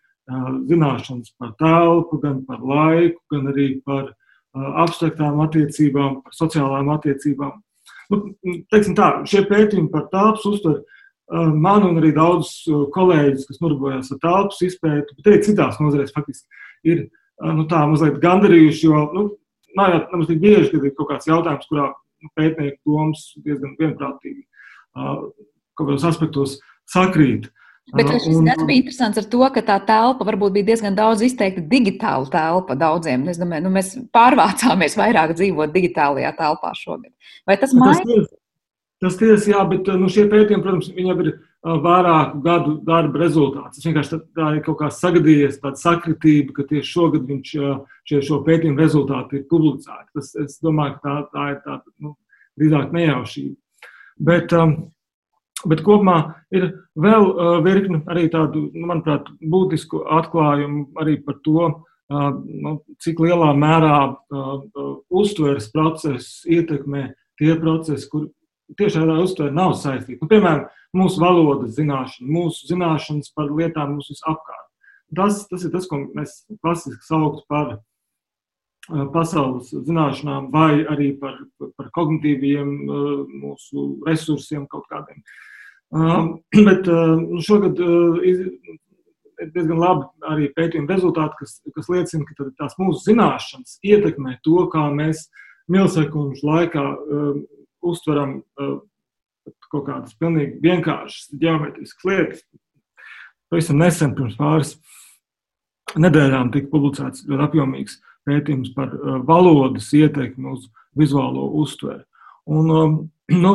zināšanas 0.68 1.33
par 1.40 1.55
telpu, 1.61 2.21
gan 2.23 2.42
par 2.47 2.62
laiku, 2.62 3.21
gan 3.33 3.51
arī 3.53 3.68
par 3.85 4.12
abstraktām 4.85 5.40
attiecībām, 5.44 6.21
par 6.25 6.37
sociālām 6.37 6.92
attiecībām. 6.94 7.57
Nu, 8.09 8.21
teiksim 8.73 8.94
tā, 8.97 9.11
šie 9.29 9.44
pētījumi 9.49 9.92
par 9.92 10.07
telpas 10.12 10.47
uztveru 10.49 10.85
man 11.61 11.85
un 11.85 11.99
arī 12.01 12.14
daudzus 12.16 12.64
kolēģus, 12.94 13.47
kas 13.51 13.61
nodarbojas 13.61 14.12
ar 14.14 14.21
telpas 14.23 14.62
izpēti, 14.64 15.16
bet 15.18 15.29
arī 15.29 15.40
citās 15.44 15.81
nozarēs, 15.83 16.14
faktiski 16.14 16.49
ir 16.88 17.03
nu, 17.44 17.66
tā 17.68 17.83
mazliet 17.90 18.21
gandarījuši, 18.23 18.87
jo 18.87 19.03
nu, 19.12 19.25
nav 19.77 19.92
jau 19.92 20.01
nemaz 20.14 20.31
tik 20.31 20.40
bieži, 20.42 20.71
kad 20.73 20.87
ir 20.88 20.94
kaut 20.97 21.11
kāds 21.12 21.29
jautājums, 21.29 21.68
kurā 21.68 21.90
nu, 21.92 22.33
pētnieku 22.38 22.81
domas 22.88 23.27
diezgan 23.44 23.77
vienprātīgi 23.81 24.47
kaut 24.99 25.85
kādos 25.85 26.07
aspektos 26.09 26.57
sakrīt. 26.90 27.51
Bet 27.96 28.11
šis 28.20 28.40
gads 28.44 28.64
bija 28.68 28.83
interesants 28.83 29.20
ar 29.20 29.29
to, 29.33 29.40
ka 29.55 29.62
tā 29.64 29.79
telpa 29.88 30.27
varbūt 30.29 30.59
bija 30.59 30.70
diezgan 30.72 30.96
daudz 30.98 31.22
izteikti 31.24 31.64
digitāla 31.70 32.29
telpa 32.33 32.77
daudziem. 32.77 33.24
Es 33.33 33.40
domāju, 33.40 33.64
nu, 33.64 33.72
mēs 33.79 33.94
pārvācāmies 34.14 34.98
vairāk 35.01 35.33
dzīvot 35.38 35.72
digitālajā 35.72 36.35
telpā 36.37 36.74
šogad. 36.77 37.12
Vai 37.48 37.57
tas 37.61 37.72
maina? 37.77 38.27
Tas 38.98 39.14
tiesa, 39.14 39.53
jā, 39.53 39.61
bet 39.70 39.87
nu, 39.94 40.09
šie 40.11 40.24
pētījumi, 40.27 40.62
protams, 40.64 40.88
viņiem 40.90 41.20
ir 41.22 41.29
vairāku 41.85 42.40
gadu 42.42 42.72
darba 42.87 43.20
rezultāts. 43.22 43.79
Tas 43.79 43.87
vienkārši 43.87 44.18
tā 44.35 44.48
ir 44.57 44.64
kaut 44.66 44.81
kā 44.81 44.88
sagadījies, 44.94 45.61
tāda 45.62 45.79
sakritība, 45.79 46.57
ka 46.57 46.66
tieši 46.66 46.90
šogad 46.90 47.29
viņš, 47.29 47.53
šie 48.11 48.20
šo 48.27 48.40
pētījumu 48.46 48.83
rezultāti 48.83 49.38
ir 49.38 49.46
publicēti. 49.51 50.11
Tas, 50.18 50.33
es 50.42 50.59
domāju, 50.64 50.98
ka 50.98 51.05
tā, 51.07 51.16
tā 51.31 51.46
ir 51.55 51.61
tāda 51.62 51.94
nu, 52.03 52.16
drīzāk 52.59 52.92
nejaušība. 52.98 53.55
Bet, 54.29 54.57
bet 55.66 55.83
kopumā 55.87 56.18
ir 56.55 56.71
vēl 56.99 57.62
virkni 57.64 58.03
arī 58.11 58.29
tādu, 58.31 58.68
nu, 58.75 58.87
manuprāt, 58.90 59.27
būtisku 59.42 60.05
atklājumu 60.18 60.87
arī 61.03 61.16
par 61.25 61.40
to, 61.42 61.71
nu, 62.09 62.75
cik 63.03 63.21
lielā 63.21 63.51
mērā 63.59 63.99
uztveres 65.11 65.68
process 65.73 66.44
ietekmē 66.49 67.09
tie 67.38 67.57
procesi, 67.61 68.09
kur, 68.11 68.29
tieši 68.77 69.01
tādā 69.01 69.18
uztverē 69.25 69.53
nav 69.55 69.75
saistīta. 69.81 70.23
Nu, 70.23 70.31
piemēram, 70.31 70.64
mūsu 70.97 71.21
valodas 71.23 71.77
zināšana, 71.77 72.31
mūsu 72.33 72.68
zināšanas 72.71 73.33
par 73.37 73.53
lietām 73.53 73.94
mums 73.94 74.11
visapkārt. 74.12 74.64
Tas, 75.16 75.44
tas 75.49 75.64
ir 75.64 75.73
tas, 75.73 75.87
ko 75.88 76.03
mēs 76.16 76.42
klasiski 76.61 77.01
sauktu 77.07 77.44
par 77.49 77.77
uh, 77.79 79.05
pasaules 79.14 79.71
zināšanām, 79.73 80.51
vai 80.53 80.85
arī 80.85 81.14
par, 81.21 81.38
par 81.79 81.92
kognitīviem 81.97 82.75
uh, 82.85 83.07
mūsu 83.44 83.90
resursiem 84.09 84.66
kaut 84.68 84.88
kādiem. 84.92 85.23
Um, 85.23 85.48
bet 86.68 86.88
uh, 86.90 87.14
nu, 87.22 87.40
šogad 87.44 87.79
ir 88.29 88.42
diezgan 89.55 89.79
labi 89.79 90.07
arī 90.29 90.48
pētījuma 90.57 90.90
rezultāti, 90.90 91.38
kas, 91.40 91.59
kas 91.74 91.90
liecina, 91.92 92.27
ka 92.27 92.48
tās 92.59 92.77
mūsu 92.81 93.05
zināšanas 93.07 93.79
ietekmē 93.87 94.38
to, 94.44 94.64
kā 94.72 94.88
mēs 94.94 95.29
milisekundžu 95.70 96.46
laikā 96.48 96.85
um, 96.85 97.42
uztveram 97.85 98.38
uh, 98.40 98.79
kaut 99.72 99.87
kādas 99.87 100.16
pilnīgi 100.18 100.59
vienkāršas 100.64 101.33
geometriskas 101.40 102.09
lietas. 102.09 102.44
Pavisam 103.48 103.81
nesen, 103.81 104.14
pirms 104.16 104.37
pāris 104.37 104.74
nedēļām, 105.96 106.53
tika 106.53 106.70
publicēts 106.72 107.24
ļoti 107.29 107.46
apjomīgs 107.46 108.01
pētījums 108.29 108.74
par 108.77 108.92
uh, 108.96 109.20
valodas 109.29 109.88
ietekmi 109.96 110.53
uz 110.57 110.66
vizuālo 110.98 111.48
uztveri. 111.62 112.03
Un, 112.48 112.72
um, 112.72 112.98
nu, 113.44 113.55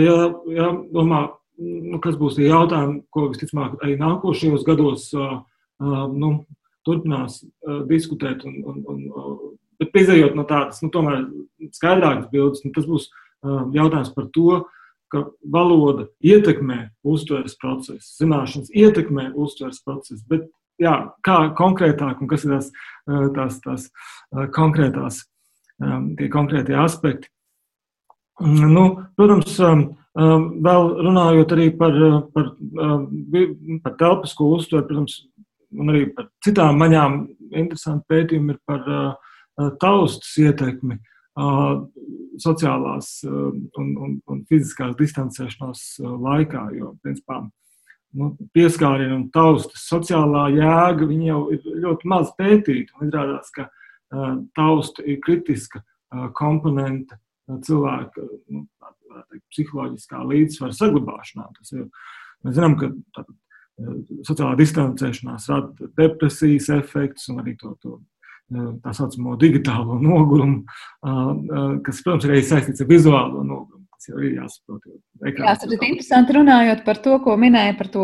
ja, 0.00 0.16
ja 0.52 0.70
domā, 0.94 1.26
nu, 1.58 2.00
kas 2.04 2.18
būs 2.20 2.38
tie 2.38 2.48
jautājumi, 2.48 3.02
ko 3.10 3.28
visticamāk 3.30 3.78
arī 3.82 3.96
nākošajos 4.00 4.64
gados 4.66 5.10
nu, 5.80 6.30
turpinās 6.86 7.42
diskutēt, 7.90 8.44
un, 8.46 8.60
un, 8.64 8.82
un, 8.92 9.54
bet 9.80 9.96
izējot 10.02 10.36
no 10.38 10.46
tādas 10.48 10.82
nu, 10.84 10.90
skaidrākas 11.74 12.30
bildes, 12.32 12.64
nu, 12.64 12.72
tas 12.76 12.88
būs 12.88 13.08
jautājums 13.74 14.12
par 14.14 14.28
to, 14.34 14.64
ka 15.12 15.22
valoda 15.52 16.08
ietekmē 16.24 16.90
uztveres 17.06 17.54
procesu, 17.60 18.02
zināšanas 18.18 18.72
ietekmē 18.74 19.30
uztveres 19.38 19.78
procesu, 19.84 20.22
bet 20.30 20.48
jā, 20.82 20.94
kā 21.26 21.38
konkrētāk 21.58 22.22
un 22.22 22.30
kas 22.30 22.46
ir 22.46 22.56
tās, 22.56 22.72
tās, 23.36 23.60
tās 23.62 23.86
konkrētās, 24.56 25.22
tie 26.18 26.30
konkrētie 26.32 26.76
aspekti. 26.80 27.30
Nu, 28.42 28.88
protams, 29.16 29.54
vēl 30.16 30.86
runājot 31.04 31.52
arī 31.56 31.66
par, 31.76 31.96
par, 32.32 32.52
par 33.84 33.96
telpisko 34.00 34.52
uztveri, 34.56 34.86
protams, 34.88 35.18
un 35.76 35.92
arī 35.92 36.06
par 36.16 36.30
citām 36.44 36.78
maņām, 36.80 37.18
interesanti 37.52 38.08
pētījumi 38.08 38.54
ir 38.54 38.62
par 38.68 39.76
taustas 39.82 40.32
ietekmi. 40.40 40.96
Uh, 41.36 41.82
sociālās 42.40 43.20
un, 43.28 43.66
un, 43.76 44.14
un 44.26 44.42
fiziskās 44.48 44.96
distancēšanās 44.96 45.82
laikā. 46.00 46.62
Jo, 46.76 46.94
principā, 47.04 47.42
nu, 48.16 48.30
pieskāriena 48.56 49.16
un 49.18 49.26
taustas 49.34 49.86
sociālā 49.90 50.48
jēga 50.54 51.10
jau 51.26 51.42
ir 51.52 51.66
ļoti 51.84 52.08
maz 52.08 52.32
pētīta. 52.38 52.96
Izrādās, 53.04 53.52
ka 53.52 53.68
uh, 53.68 54.40
tausta 54.56 55.04
ir 55.04 55.20
kritiska 55.24 55.82
uh, 55.82 56.30
komponente 56.36 57.16
uh, 57.16 57.60
cilvēka 57.60 58.24
nu, 58.48 58.66
teikt, 59.30 59.44
psiholoģiskā 59.54 60.22
līdzsvara 60.32 60.76
saglabāšanā. 60.76 61.48
Tas 61.58 61.74
ir, 61.76 61.86
mēs 62.44 62.58
zinām, 62.58 62.76
ka 62.80 62.90
tā, 63.16 63.24
sociālā 64.26 64.56
distancēšanās 64.58 65.48
rada 65.52 65.90
depresijas 65.98 66.70
efekts 66.78 67.28
un 67.32 67.42
arī 67.42 67.56
to, 67.60 67.74
to 67.82 67.98
tā 68.84 68.94
saucamo 68.94 69.36
digitālo 69.40 69.98
nogurumu, 70.06 70.62
kas, 71.86 72.02
protams, 72.04 72.28
arī 72.28 72.42
saistīts 72.46 72.84
ar 72.84 72.90
vizuālo 72.90 73.42
nogurumu. 73.42 73.75
Tas 73.96 74.10
jau 74.10 74.18
ir 74.20 74.34
jāsaprot. 74.36 74.82
Jā, 75.24 75.54
tas 75.56 75.62
ir 75.64 75.72
interesanti 75.80 76.34
runājot 76.36 76.82
par 76.84 76.98
to, 77.00 77.14
ko 77.24 77.32
minēja 77.40 77.72
par 77.78 77.88
to 77.88 78.02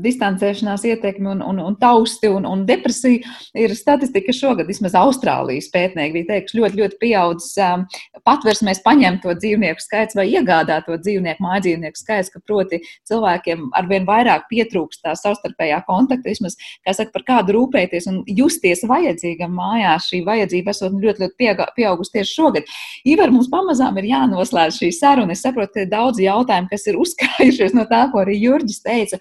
distancēšanās 0.00 0.86
ietekmi 0.88 1.28
un, 1.34 1.42
un, 1.44 1.58
un 1.60 1.74
tausti 1.76 2.30
un, 2.32 2.46
un 2.48 2.62
depresiju. 2.64 3.20
Ir 3.60 3.74
statistika 3.76 4.32
šogad, 4.32 4.64
vismaz 4.70 4.96
Austrālijas 4.96 5.68
pētnieki 5.74 6.16
bija 6.16 6.28
teikuši, 6.30 6.60
ļoti, 6.62 6.80
ļoti 6.80 6.98
pieaudzis 7.02 7.58
um, 7.60 7.84
patversmēs 8.24 8.80
paņemto 8.86 9.34
dzīvnieku 9.42 9.84
skaits 9.84 10.16
vai 10.16 10.24
iegādāto 10.30 10.96
dzīvnieku, 11.02 11.44
mājdzīvnieku 11.44 12.00
skaits, 12.00 12.32
ka 12.32 12.40
proti 12.40 12.80
cilvēkiem 13.10 13.68
arvien 13.76 14.08
vairāk 14.08 14.48
pietrūkst 14.48 15.04
tā 15.04 15.12
savstarpējā 15.20 15.82
kontakta, 15.84 16.32
vismaz, 16.32 16.56
kā 16.86 16.96
saka, 16.96 17.12
par 17.18 17.26
kādu 17.28 17.58
rūpēties 17.58 18.08
un 18.08 18.22
justies 18.32 18.86
vajadzīgam 18.88 19.52
mājās. 19.60 20.08
Šī 20.08 20.24
vajadzība 20.24 20.72
esot 20.72 20.96
ļoti, 20.96 21.26
ļoti 21.26 21.54
pieaugusi 21.76 22.16
tieši 22.16 22.32
šogad. 22.40 22.74
Ivar, 23.04 23.32
mums 23.34 23.52
pamazām 23.52 24.00
ir 24.00 24.08
jānoslēdz 24.14 24.80
šī 24.80 24.92
saruna 24.96 25.33
es 25.34 25.42
saprotu, 25.44 25.74
ka 25.74 25.84
ir 25.84 25.90
daudz 25.92 26.22
jautājumu, 26.22 26.70
kas 26.70 26.86
ir 26.90 27.00
uzkrājušies 27.00 27.76
no 27.76 27.84
tā, 27.90 28.06
ko 28.12 28.22
arī 28.22 28.38
Jurģis 28.40 28.80
teica. 28.84 29.20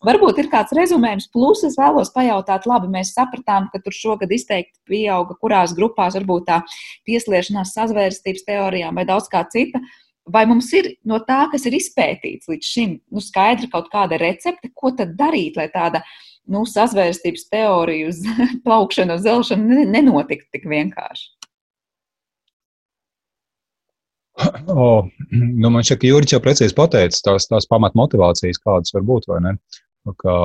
Varbūt 0.00 0.38
ir 0.40 0.46
kāds 0.48 0.72
rezumējums, 0.72 1.26
plus 1.28 1.60
es 1.68 1.74
vēlos 1.76 2.08
pajautāt, 2.14 2.64
labi, 2.68 2.88
mēs 2.88 3.12
sapratām, 3.12 3.66
ka 3.68 3.82
tur 3.84 3.92
šogad 3.92 4.30
izteikti 4.32 4.78
pieauga, 4.88 5.36
kurās 5.42 5.74
grupās 5.76 6.16
varbūt 6.16 6.46
tā 6.48 6.62
piesliešanās 7.08 7.74
sazvērstības 7.76 8.46
teorijām 8.48 8.96
vai 8.96 9.04
daudz 9.08 9.28
kā 9.28 9.44
cita. 9.52 9.82
Vai 10.30 10.46
mums 10.48 10.70
ir 10.76 10.94
no 11.04 11.18
tā, 11.26 11.42
kas 11.52 11.66
ir 11.68 11.76
izpētīts 11.76 12.48
līdz 12.48 12.70
šim, 12.72 12.96
nu, 13.12 13.20
skaidra 13.24 13.68
kaut 13.72 13.90
kāda 13.92 14.16
recepte, 14.20 14.70
ko 14.72 14.92
tad 14.96 15.16
darīt, 15.18 15.58
lai 15.60 15.68
tāda 15.72 16.00
nu, 16.48 16.64
sazvērstības 16.68 17.48
teorija 17.52 18.08
uz 18.08 18.22
plaukšanu, 18.64 19.18
uz 19.20 19.26
zelšanu 19.28 19.84
nenotiktu 19.90 20.48
tik 20.56 20.68
vienkārši? 20.70 21.28
Oh, 24.70 25.06
nu 25.30 25.70
man 25.70 25.84
šķiet, 25.86 26.00
ka 26.00 26.10
Jurijs 26.10 26.34
jau 26.34 26.40
precīzi 26.44 26.76
pateica 26.76 27.22
tās, 27.28 27.46
tās 27.50 27.68
pamatmotivācijas, 27.70 28.60
kādas 28.64 28.94
var 28.96 29.06
būt? 29.08 29.28
Kā, 30.20 30.36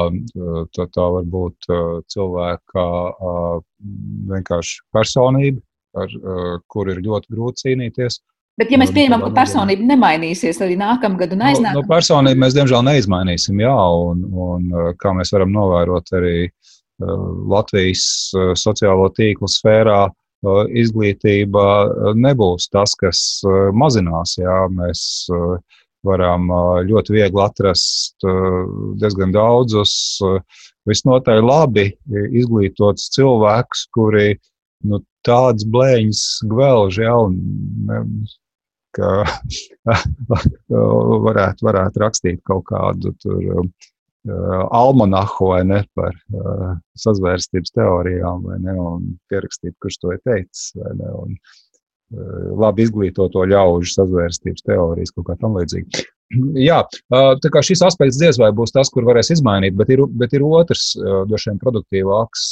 tā, 0.75 0.85
tā 0.91 1.05
var 1.15 1.27
būt 1.31 1.69
cilvēka 2.11 2.85
vienkārši 4.31 4.81
personība, 4.93 5.61
ar 5.95 6.15
kuru 6.71 6.95
ir 6.95 7.03
ļoti 7.05 7.31
grūti 7.31 7.69
cīnīties. 7.69 8.19
Bet, 8.59 8.69
ja 8.71 8.79
mēs 8.79 8.93
pieņemam, 8.95 9.23
ka 9.25 9.33
personība 9.35 9.83
nemainīsies 9.89 10.61
arī 10.63 10.77
nākamgad 10.79 11.33
un 11.35 11.41
aiznākamgad, 11.43 11.75
nu, 11.75 11.83
nu, 11.83 11.91
personību 11.91 12.41
mēs 12.43 12.55
diemžēl 12.55 12.85
neizmainīsim, 12.87 13.59
jā, 13.63 13.75
un, 14.11 14.21
un 14.31 14.69
kā 15.01 15.11
mēs 15.15 15.33
varam 15.35 15.51
novērot 15.55 16.13
arī 16.15 16.37
Latvijas 17.51 18.05
sociālo 18.59 19.09
tīklu 19.15 19.49
sfērā, 19.51 20.05
izglītība 20.81 21.65
nebūs 22.17 22.69
tas, 22.73 22.95
kas 22.99 23.19
mazinās. 23.73 24.37
Jā. 24.41 24.65
Mēs 24.73 25.01
varam 26.05 26.49
ļoti 26.85 27.15
viegli 27.15 27.41
atrast 27.41 28.25
diezgan 29.01 29.33
daudzus 29.33 29.95
visnotaļ 30.85 31.41
labi 31.41 31.87
izglītotus 32.13 33.09
cilvēkus, 33.15 33.87
kuri 33.95 34.35
nu, 34.85 35.01
tādas 35.25 35.65
blēņas 35.65 36.21
gvelž, 36.51 36.99
ja, 37.01 37.15
un, 37.25 37.39
ka 38.95 39.25
varētu, 41.27 41.65
varētu 41.67 42.03
rakstīt 42.03 42.41
kaut 42.47 42.67
kādu 42.69 43.15
tur 43.23 43.41
uh, 43.41 43.89
almanahu 44.25 45.51
vai 45.51 45.61
ne 45.67 45.83
par 45.97 46.15
uh, 46.33 46.73
sazvērstības 46.97 47.75
teorijām, 47.75 48.41
vai 48.47 48.57
ne, 48.63 48.73
un 48.81 49.13
pierakstīt, 49.29 49.75
kurš 49.81 49.99
to 50.01 50.15
ir 50.15 50.21
teicis, 50.25 50.71
vai 50.79 50.95
ne, 50.97 51.11
un 51.13 51.35
uh, 51.35 52.49
labi 52.65 52.87
izglītoto 52.87 53.45
ļaužu 53.51 53.93
sazvērstības 53.93 54.65
teorijas, 54.65 55.13
kaut 55.15 55.29
kā 55.29 55.37
tam 55.41 55.59
līdzīgi. 55.59 56.05
Jā, 56.69 56.81
tā 57.13 57.53
kā 57.53 57.61
šis 57.61 57.83
aspekts 57.85 58.17
diez 58.17 58.39
vai 58.41 58.49
būs 58.55 58.73
tas, 58.73 58.89
kur 58.89 59.05
varēs 59.05 59.29
izmainīt, 59.35 59.77
bet 59.77 59.93
ir, 59.93 60.01
bet 60.09 60.33
ir 60.33 60.45
otrs, 60.47 60.95
droši 61.29 61.51
vien 61.51 61.61
produktīvāks, 61.61 62.47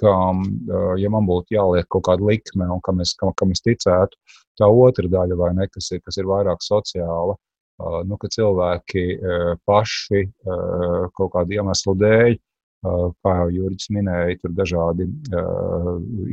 ka, 0.00 0.12
ja 0.96 1.10
man 1.12 1.28
būtu 1.28 1.58
jāliek 1.58 1.86
kaut 1.92 2.06
kāda 2.08 2.24
likme 2.24 2.70
un 2.72 2.80
kam 2.84 3.04
es, 3.04 3.12
kam, 3.20 3.34
kam 3.36 3.52
es 3.52 3.60
ticētu, 3.60 4.16
tā 4.58 4.68
otra 4.68 5.12
daļa, 5.12 5.36
vai 5.36 5.52
ne, 5.60 5.68
kas 5.68 5.92
ir, 5.92 6.00
kas 6.00 6.16
ir 6.16 6.28
vairāk 6.30 6.64
sociāla, 6.64 7.36
nu, 8.08 8.18
ka 8.20 8.30
cilvēki 8.32 9.04
paši 9.68 10.24
kaut 11.16 11.32
kādu 11.34 11.58
iemeslu 11.58 11.94
dēļ, 12.00 12.38
kā 12.82 13.34
jau 13.38 13.50
Jurģis 13.54 13.90
minēja, 13.94 14.38
tur 14.42 14.54
dažādi 14.58 15.06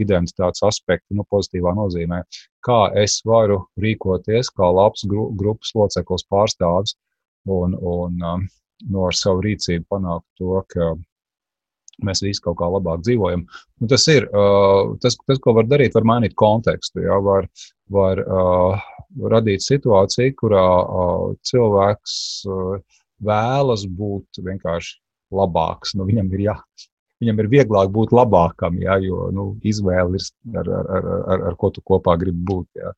identitātes 0.02 0.64
aspekti, 0.66 1.14
nu, 1.18 1.26
pozitīvā 1.30 1.76
nozīmē, 1.78 2.24
kā 2.66 2.80
es 2.97 3.20
varu 3.26 3.62
rīkoties 3.82 4.50
kā 4.58 4.72
labs 4.74 5.06
grupas 5.10 5.76
loceklis 5.78 6.26
pārstāvis 6.32 6.95
un, 7.45 7.78
un 7.78 8.18
no 8.89 9.06
ar 9.06 9.18
savu 9.18 9.45
rīcību 9.45 9.86
panākt 9.93 10.26
to, 10.39 10.64
ka 10.74 10.93
mēs 12.06 12.24
visi 12.24 12.41
kaut 12.43 12.58
kā 12.62 12.70
labāk 12.72 13.04
dzīvojam. 13.04 13.43
Un 13.82 13.91
tas 13.91 14.06
ir 14.12 14.28
tas, 15.04 15.18
tas, 15.20 15.41
ko 15.43 15.54
var 15.58 15.68
darīt, 15.70 15.95
var 15.97 16.08
mainīt 16.08 16.36
kontekstu. 16.39 17.04
Jā, 17.04 17.20
var, 17.24 17.50
var 17.91 18.24
uh, 18.24 18.89
radīt 19.18 19.66
situāciju, 19.66 20.36
kurā 20.39 20.66
cilvēks 21.49 22.16
vēlas 23.26 23.86
būt 23.86 24.41
vienkārši 24.45 24.97
labāks. 25.36 25.95
Nu, 25.97 26.05
viņam, 26.10 26.30
ir 26.38 26.45
jā, 26.47 26.55
viņam 27.24 27.41
ir 27.43 27.49
vieglāk 27.55 27.89
būt 27.95 28.14
labākam, 28.16 28.78
jā, 28.82 28.99
jo 29.03 29.30
nu, 29.36 29.49
izvēle 29.66 30.20
ir 30.20 30.60
ar, 30.62 30.70
ar, 30.70 30.93
ar, 30.99 31.10
ar, 31.34 31.47
ar 31.51 31.60
ko 31.60 31.72
tu 31.74 31.84
kopā 31.86 32.18
gribi 32.22 32.45
būt. 32.51 32.70
Jā. 32.80 32.93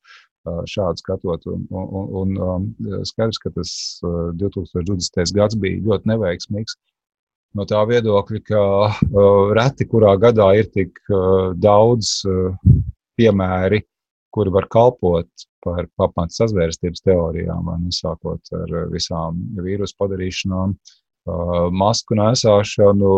Šādi 0.66 0.98
skatot, 0.98 1.44
un, 1.46 1.68
un, 1.70 2.32
un 2.42 3.04
skaidrs, 3.06 3.38
ka 3.44 3.52
tas 3.54 3.72
2020. 4.02 5.36
gads 5.38 5.58
bija 5.62 5.84
ļoti 5.86 6.10
neveiksmīgs 6.10 6.80
no 7.58 7.66
tā 7.68 7.82
viedokļa, 7.88 8.42
ka 8.48 8.64
uh, 8.88 9.52
reti 9.56 9.88
kurā 9.90 10.16
gadā 10.20 10.52
ir 10.60 10.70
tik 10.74 11.00
uh, 11.12 11.52
daudz 11.58 12.22
uh, 12.30 12.54
piemēri, 13.20 13.84
kuri 14.32 14.54
var 14.54 14.68
kalpot 14.72 15.46
par 15.66 15.86
pamatu 16.00 16.40
sazvērstības 16.40 17.04
teorijām, 17.06 17.70
nu, 17.84 17.94
sākot 17.94 18.54
ar 18.58 18.76
visām 18.92 19.40
vīrusu 19.62 19.98
padarīšanām, 20.02 20.76
masku 21.78 22.18
nesāšanu, 22.18 23.16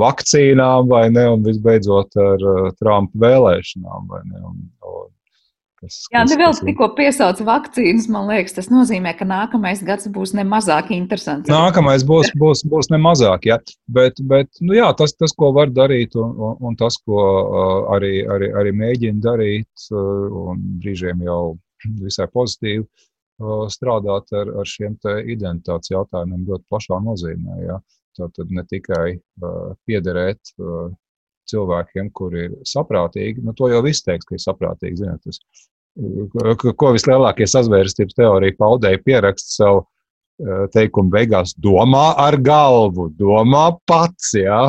vakcīnām, 0.00 0.86
vai 0.90 1.08
ne, 1.10 1.26
un 1.34 1.42
visbeidzot 1.42 2.14
ar 2.22 2.44
Trumpa 2.78 3.24
vēlēšanām. 3.24 4.12
Ne, 4.30 4.42
un, 4.46 4.60
un 4.86 5.08
Kas, 5.80 5.96
Jā, 6.12 6.20
kas, 6.26 6.32
vēl 6.36 6.50
kas... 6.52 6.58
tikko 6.66 6.86
piesauca 6.92 7.44
vakcīnas, 7.46 8.06
man 8.12 8.26
liekas, 8.28 8.52
tas 8.58 8.66
nozīmē, 8.68 9.14
ka 9.16 9.24
nākamais 9.24 9.80
gads 9.86 10.10
būs 10.12 10.34
nemazāk 10.36 10.90
interesants. 10.92 11.48
Nākamais 11.48 12.04
būs, 12.04 12.28
būs, 12.40 12.66
būs 12.68 12.90
nemazāk, 12.92 13.48
jā. 13.48 13.56
Bet, 13.88 14.20
bet 14.28 14.60
nu 14.60 14.76
jā, 14.76 14.90
tas, 14.98 15.14
tas, 15.16 15.32
ko 15.32 15.54
var 15.56 15.72
darīt, 15.72 16.18
un, 16.20 16.34
un, 16.36 16.58
un 16.68 16.76
tas, 16.80 17.00
ko 17.00 17.24
arī, 17.96 18.12
arī, 18.28 18.50
arī 18.60 18.74
mēģina 18.76 19.24
darīt, 19.24 19.86
un 19.90 20.60
brīžiem 20.84 21.24
jau 21.24 21.40
visai 22.02 22.28
pozitīvi 22.28 22.84
strādāt 23.72 24.34
ar, 24.36 24.52
ar 24.60 24.68
šiem 24.68 24.98
identitātes 25.32 25.94
jautājumiem 25.94 26.44
ļoti 26.48 26.66
plašā 26.68 27.00
nozīmē. 27.06 27.62
Jā. 27.64 27.80
Tātad 28.18 28.50
ne 28.52 28.66
tikai 28.68 29.14
uh, 29.16 29.72
piederēt 29.88 30.52
uh, 30.58 30.90
cilvēkiem, 31.50 32.10
kuri 32.16 32.46
ir 32.48 32.56
saprātīgi, 32.68 33.42
nu, 33.44 33.54
to 33.56 33.70
jau 33.72 33.82
viss 33.84 34.04
teiks, 34.06 34.28
ka 34.28 34.36
ir 34.36 34.42
saprātīgi. 34.44 35.00
Ziniet, 35.02 35.22
tas, 35.26 35.40
ko 36.78 36.92
vislielākie 36.94 37.48
sazvērstības 37.50 38.16
teorija 38.18 38.56
paudēji 38.58 39.02
pierakst 39.04 39.54
savu 39.56 39.82
eh, 39.82 40.66
teikumu 40.74 41.12
beigās, 41.14 41.54
domā 41.58 42.10
ar 42.20 42.38
galvu, 42.40 43.10
domā 43.18 43.70
pats, 43.90 44.32
jā, 44.38 44.62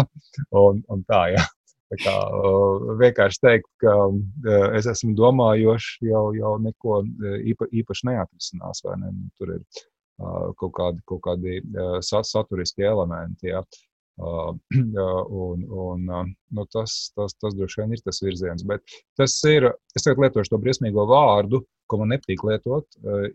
un, 0.51 0.83
un 0.89 1.03
tā, 1.09 1.27
jā. 1.35 1.45
Tā 1.91 1.99
kā, 1.99 2.15
eh, 2.15 2.89
vienkārši 3.03 3.41
teikt, 3.43 3.69
ka 3.83 3.95
eh, 4.09 4.67
es 4.79 4.89
esmu 4.91 5.13
domājošs, 5.19 6.01
jau, 6.07 6.25
jau 6.37 6.57
neko 6.63 7.01
īpa, 7.53 7.69
īpaši 7.83 8.11
neatrisinās. 8.11 8.85
Ne? 8.95 9.11
Nu, 9.11 9.31
tur 9.37 9.57
ir 9.57 9.65
kaut 10.21 10.75
kādi, 10.77 10.99
kaut 11.09 11.23
kādi 11.25 11.61
saturiski 12.05 12.85
elementi. 12.85 13.49
Ja? 13.49 13.63
Un, 15.41 15.63
un, 15.69 16.35
nu, 16.47 16.65
tas, 16.65 17.11
tas, 17.15 17.33
tas 17.41 17.55
droši 17.57 17.81
vien 17.81 17.93
ir 17.95 18.01
tas 18.05 18.21
virziens. 18.21 18.63
Bet 18.67 18.83
tas 19.17 19.33
ir, 19.49 19.69
es 19.95 20.05
tagad 20.05 20.21
lietošu 20.25 20.53
to 20.53 20.59
briesmīgo 20.61 21.07
vārdu, 21.09 21.63
ko 21.89 22.01
man 22.01 22.13
nepatīk 22.13 22.43
lietot, 22.47 22.85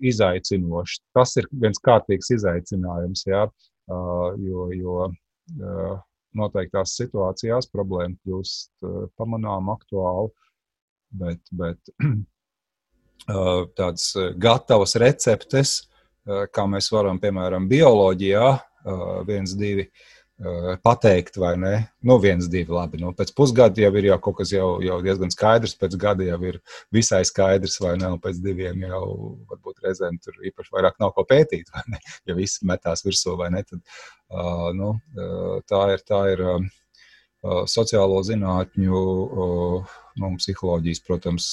izaicinošs. 0.01 1.01
Tas 1.16 1.34
ir 1.41 1.49
viens 1.51 1.82
kārtīgs 1.82 2.30
izaicinājums, 2.37 3.24
jā, 3.28 3.43
jo, 4.45 4.68
jo 4.76 5.09
noteiktās 6.37 6.95
situācijās 7.01 7.70
problēma 7.72 8.16
kļūst 8.22 8.87
pamanām, 9.18 9.72
aktuāla. 9.74 10.30
Bet, 11.16 11.43
bet 11.57 11.93
tādas 13.78 14.11
gatavas 14.39 14.97
receptes, 15.03 15.78
kā 16.26 16.66
mēs 16.70 16.91
varam, 16.93 17.18
piemēram, 17.22 17.68
bioloģijā, 17.70 18.51
viens, 19.26 19.55
divi, 19.59 19.87
uh, 19.87 20.16
pateikt, 20.84 21.37
vai 21.41 21.57
ne? 21.57 21.74
Nu, 22.05 22.18
viens, 22.20 22.49
divi, 22.53 22.68
labi. 22.72 23.01
Nu, 23.01 23.12
pēc 23.16 23.32
pusgada 23.37 23.80
jau 23.80 23.93
ir 23.97 24.09
jau 24.11 24.18
kaut 24.26 24.37
kas 24.41 24.53
jau, 24.53 24.68
jau 24.84 24.99
diezgan 25.05 25.32
skaidrs, 25.32 25.76
pēc 25.80 25.97
gada 26.01 26.26
jau 26.26 26.39
ir 26.45 26.59
visai 26.93 27.22
skaidrs, 27.24 27.78
vai 27.80 27.95
ne? 27.97 28.11
Un 28.12 28.20
pēc 28.20 28.43
diviem 28.45 28.84
jau 28.84 29.05
varbūt 29.49 29.80
reizēm 29.87 30.18
tur 30.20 30.37
īpaši 30.51 30.74
vairāk 30.76 31.01
nav 31.01 31.14
ko 31.16 31.24
pētīt, 31.28 31.70
vai 31.74 31.84
ne? 31.95 32.03
Ja 32.28 32.37
viss 32.37 32.61
metās 32.62 33.07
virsū, 33.07 33.37
vai 33.41 33.51
ne? 33.55 33.64
Tad, 33.64 33.80
uh, 34.34 34.68
nu, 34.76 34.97
tā 35.70 35.87
ir. 35.95 36.05
Tā 36.07 36.20
ir 36.34 36.45
uh, 36.45 36.61
sociālo 37.70 38.20
zinātņu, 38.26 39.01
nu, 40.22 40.30
psiholoģijas, 40.40 41.03
protams, 41.07 41.49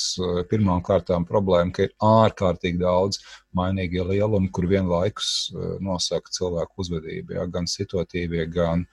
pirmām 0.52 0.84
kārtām 0.86 1.28
problēma, 1.28 1.74
ka 1.76 1.88
ir 1.88 1.94
ārkārtīgi 2.04 2.82
daudz 2.82 3.20
mainīgie 3.58 4.06
lielumi, 4.08 4.52
kur 4.56 4.70
vienlaikus 4.72 5.52
nosaka 5.84 6.34
cilvēku 6.34 6.86
uzvedību, 6.86 7.38
ja, 7.38 7.46
gan 7.52 7.68
situatīvie, 7.70 8.48
gan 8.54 8.88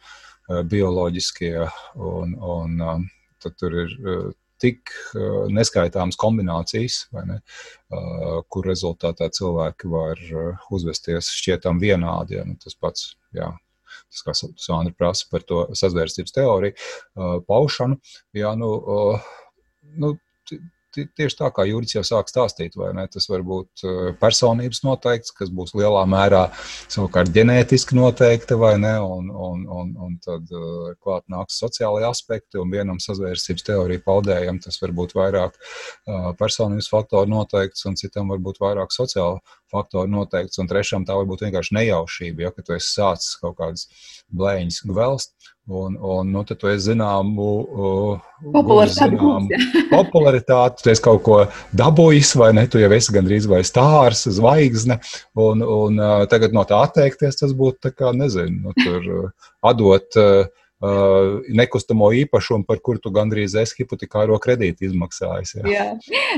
bioloģiskie. 0.71 1.55
Un, 1.95 2.35
un, 2.35 3.09
tad 3.41 3.57
tur 3.61 3.77
ir 3.85 3.97
tik 4.61 4.93
neskaitāmas 5.55 6.19
kombinācijas, 6.21 7.07
ne, 7.17 7.39
kur 8.53 8.69
rezultātā 8.69 9.31
cilvēki 9.33 9.91
var 9.93 10.21
uzvesties 10.75 11.31
šķietam 11.39 11.81
vienādi. 11.81 12.37
Ja, 12.41 12.45
nu, 12.49 12.59
tas 12.61 12.77
pats, 12.77 13.15
jā, 13.37 13.49
tas, 14.11 14.25
kā 14.27 14.35
Sandra 14.35 14.95
prasa 14.97 15.29
par 15.31 15.47
to 15.47 15.63
sazvērstības 15.79 16.35
teoriju 16.37 17.41
paušanu. 17.49 18.01
Jā, 18.37 18.53
nu, 18.59 18.73
nu, 20.03 20.15
tieši 20.95 21.39
tā 21.39 21.51
kā 21.55 21.65
Juris 21.69 21.95
jau 21.95 22.03
sāk 22.07 22.31
stāstīt, 22.31 22.77
vai 22.79 22.91
ne? 22.97 23.07
Tas 23.11 23.29
var 23.31 23.45
būt 23.47 23.85
eh, 23.85 24.11
personības 24.21 24.83
noteikts, 24.87 25.35
kas 25.37 25.53
būs 25.55 25.75
lielā 25.79 26.03
mērā 26.11 26.47
savukārt 26.91 27.33
ģenētiski 27.35 27.99
noteikti, 27.99 28.59
vai 28.61 28.75
ne? 28.83 28.97
Un, 29.01 29.31
un, 29.31 29.65
un, 29.81 29.93
un 30.07 30.19
tad 30.25 30.51
uh, 30.55 30.91
klāt 31.03 31.25
nāks 31.33 31.61
sociālai 31.63 32.05
aspekti, 32.09 32.59
un 32.61 32.73
vienam 32.73 33.01
sazvērstības 33.03 33.67
teoriju 33.67 34.05
paudējam 34.07 34.61
tas 34.63 34.81
var 34.83 34.95
būt 34.97 35.15
vairāk 35.19 35.57
uh, 35.57 36.31
personības 36.41 36.91
faktoru 36.93 37.31
noteikts, 37.31 37.87
un 37.89 37.99
citam 38.01 38.33
var 38.33 38.43
būt 38.43 38.61
vairāk 38.63 38.95
sociāla 38.95 39.41
faktoru 39.71 40.11
noteikts, 40.11 40.59
un 40.61 40.69
trešam 40.71 41.07
tā 41.07 41.17
var 41.19 41.29
būt 41.31 41.47
vienkārši 41.47 41.77
nejaušība, 41.79 42.47
ja, 42.47 42.55
ka 42.55 42.67
tu 42.67 42.75
esi 42.77 42.91
sācis 42.97 43.39
kaut 43.43 43.59
kādas 43.61 43.87
blēņas 44.35 44.83
gvelst, 44.91 45.35
Un, 45.71 45.95
un 46.01 46.31
nu, 46.33 46.41
tad 46.43 46.59
tu 46.59 46.67
esi 46.67 46.89
zināmu, 46.89 47.49
popularitāti, 48.55 49.19
zināmu 49.19 49.91
popularitāti, 49.93 50.83
tu 50.83 50.91
esi 50.91 51.05
kaut 51.05 51.21
ko 51.27 51.37
dabūjis, 51.79 52.33
vai 52.41 52.49
ne? 52.57 52.65
Tu 52.67 52.81
jau 52.83 52.89
esi 52.97 53.15
gandrīz 53.15 53.47
vai 53.51 53.61
stārs, 53.67 54.25
zvaigzne. 54.39 54.97
Un, 55.39 55.63
un 55.63 56.01
tagad 56.33 56.57
no 56.57 56.65
tā 56.67 56.81
atteikties, 56.89 57.39
tas 57.43 57.55
būtu 57.55 57.93
kā, 57.95 58.11
nezinu, 58.17 58.65
nu, 58.65 58.75
tur 58.81 59.31
atdot. 59.61 60.11
Uh, 60.19 60.31
Uh, 60.41 60.70
nekustamo 60.81 62.09
īpašumu, 62.23 62.65
par 62.65 62.79
kuru 62.81 63.03
tu 63.05 63.11
gandrīz 63.13 63.53
esi 63.61 63.83
hipotekāro 63.83 64.39
kredītu 64.41 64.87
izmaksājis. 64.89 65.59
Jā. 65.59 65.65
Jā. 65.69 65.87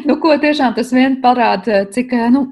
Nu, 0.08 0.16
ko 0.22 0.34
tiešām 0.42 0.74
tas 0.74 0.90
vien 0.94 1.20
parāda, 1.22 1.84
cik 1.94 2.10
nu, 2.34 2.42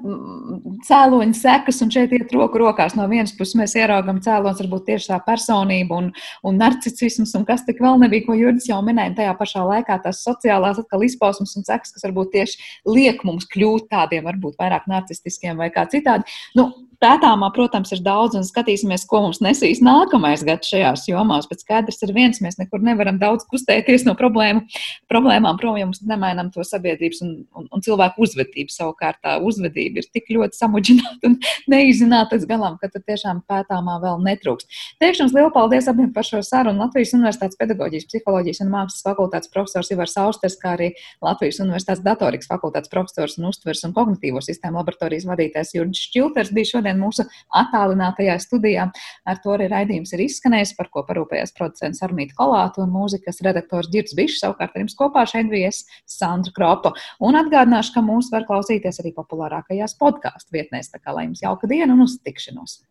cēloņa 0.87 1.35
sekas, 1.35 1.81
un 1.83 1.91
šeit 1.91 2.13
iet 2.15 2.31
roku 2.35 2.61
rokās. 2.61 2.95
No 2.95 3.07
vienas 3.11 3.33
puses 3.35 3.57
mēs 3.59 3.75
ieraugam 3.75 4.21
cēloņus, 4.23 4.61
varbūt 4.63 4.85
tieši 4.87 5.11
tā 5.11 5.19
personība 5.25 5.99
un, 5.99 6.11
un 6.47 6.61
narcisms, 6.61 7.35
un 7.35 7.43
kas 7.47 7.65
tik 7.67 7.81
vēl 7.83 7.99
nebija, 8.05 8.25
ko 8.27 8.37
Jurgis 8.39 8.69
jau 8.71 8.79
minēja. 8.85 9.17
Tajā 9.19 9.35
pašā 9.39 9.65
laikā 9.67 9.99
tās 10.05 10.23
sociālās 10.23 10.79
atkal 10.79 11.03
izpausmes 11.07 11.57
un 11.59 11.67
sekas, 11.67 11.91
kas 11.91 12.07
varbūt 12.07 12.31
tieši 12.37 12.71
liek 12.87 13.25
mums 13.27 13.49
kļūt 13.51 13.91
tādiem, 13.91 14.23
varbūt 14.29 14.55
vairāk 14.61 14.87
narcistiskiem 14.91 15.59
vai 15.59 15.67
kā 15.75 15.83
citādi. 15.91 16.39
Nu, 16.55 16.69
Pētāmā, 17.01 17.47
protams, 17.55 17.89
ir 17.95 18.03
daudz, 18.05 18.35
un 18.37 18.43
skatīsimies, 18.45 19.07
ko 19.09 19.23
mums 19.23 19.39
nesīs 19.41 19.79
nākamais 19.81 20.43
gads 20.45 20.69
šajās 20.69 21.07
jomās. 21.09 21.47
Bet 21.49 21.63
skaidrs 21.63 21.97
ir 22.05 22.11
viens, 22.13 22.37
mēs 22.45 22.59
nekur 22.59 22.83
nevaram 22.85 23.17
daudz 23.17 23.47
kustēties 23.49 24.03
no 24.05 24.13
problēmu, 24.19 24.61
problēmām, 25.09 25.57
prom, 25.57 25.79
ja 25.81 25.87
mums 25.87 26.03
nemainām 26.05 26.51
to 26.53 26.61
sabiedrības 26.61 27.23
un, 27.25 27.31
un, 27.57 27.65
un 27.73 27.81
cilvēku 27.81 28.21
uzvedību. 28.21 28.69
Savukārt 28.69 29.17
tā 29.25 29.39
uzvedība 29.41 30.03
ir 30.03 30.09
tik 30.13 30.29
ļoti 30.29 30.59
samudžināta 30.59 31.31
un 31.31 31.39
neizzināta 31.73 32.37
līdz 32.37 32.45
galam, 32.51 32.77
ka 32.77 32.91
tur 32.93 33.01
tiešām 33.09 33.41
pētāmā 33.49 33.97
vēl 34.05 34.21
netrūkst. 34.27 34.69
Teikšu 35.01 35.25
jums 35.25 35.33
lielu 35.39 35.49
paldies 35.57 35.89
abiem 35.89 36.13
par 36.13 36.29
šo 36.29 36.43
sarunu. 36.45 36.85
Latvijas 36.85 37.15
Universitātes 37.17 37.57
pedagoģijas, 37.57 38.05
psiholoģijas 38.13 38.61
un 38.61 38.71
mākslas 38.75 39.01
fakultātes 39.09 39.49
profesors 39.49 39.89
Ivars 39.89 40.13
Austers, 40.21 40.59
kā 40.61 40.75
arī 40.77 40.93
Latvijas 41.25 41.63
Universitātes 41.65 42.05
datorikas 42.05 42.53
fakultātes 42.53 42.93
profesors 42.93 43.39
un 43.41 43.49
uztvers 43.49 43.81
un 43.89 43.97
kognitīvo 43.97 44.45
sistēmu 44.45 44.83
laboratorijas 44.83 45.25
vadītājs 45.33 45.75
Jurģis 45.79 46.07
Čilters 46.13 46.53
bija 46.53 46.75
šodien 46.75 46.90
šodien 46.91 46.99
mūsu 47.01 47.25
attālinātajā 47.55 48.37
studijā. 48.41 48.91
Ar 49.25 49.39
to 49.43 49.55
arī 49.55 49.69
raidījums 49.71 50.13
ir 50.13 50.25
izskanējis, 50.25 50.75
par 50.77 50.89
ko 50.91 51.03
parūpējās 51.07 51.55
producents 51.57 52.01
Armīta 52.03 52.35
Kolāta 52.37 52.83
un 52.83 52.91
mūzikas 52.91 53.41
redaktors 53.43 53.89
Girts 53.91 54.15
Bišs. 54.15 54.41
Savukārt 54.41 54.75
ar 54.75 54.83
jums 54.83 54.97
kopā 54.97 55.25
šeit 55.25 55.49
bija 55.49 55.71
es, 55.71 55.85
Sandra 56.05 56.51
Kropa. 56.51 56.93
Un 57.21 57.35
atgādināšu, 57.35 57.95
ka 57.95 58.01
mūs 58.01 58.31
var 58.31 58.45
klausīties 58.47 59.01
arī 59.01 59.13
populārākajās 59.15 59.97
podkāstu 59.99 60.57
vietnēs. 60.57 60.91
Tā 60.91 61.01
kā 61.01 61.15
lai 61.15 61.29
jums 61.29 61.43
jauka 61.43 61.69
diena 61.69 61.93
un 61.93 62.07
uz 62.07 62.19
tikšanos! 62.21 62.81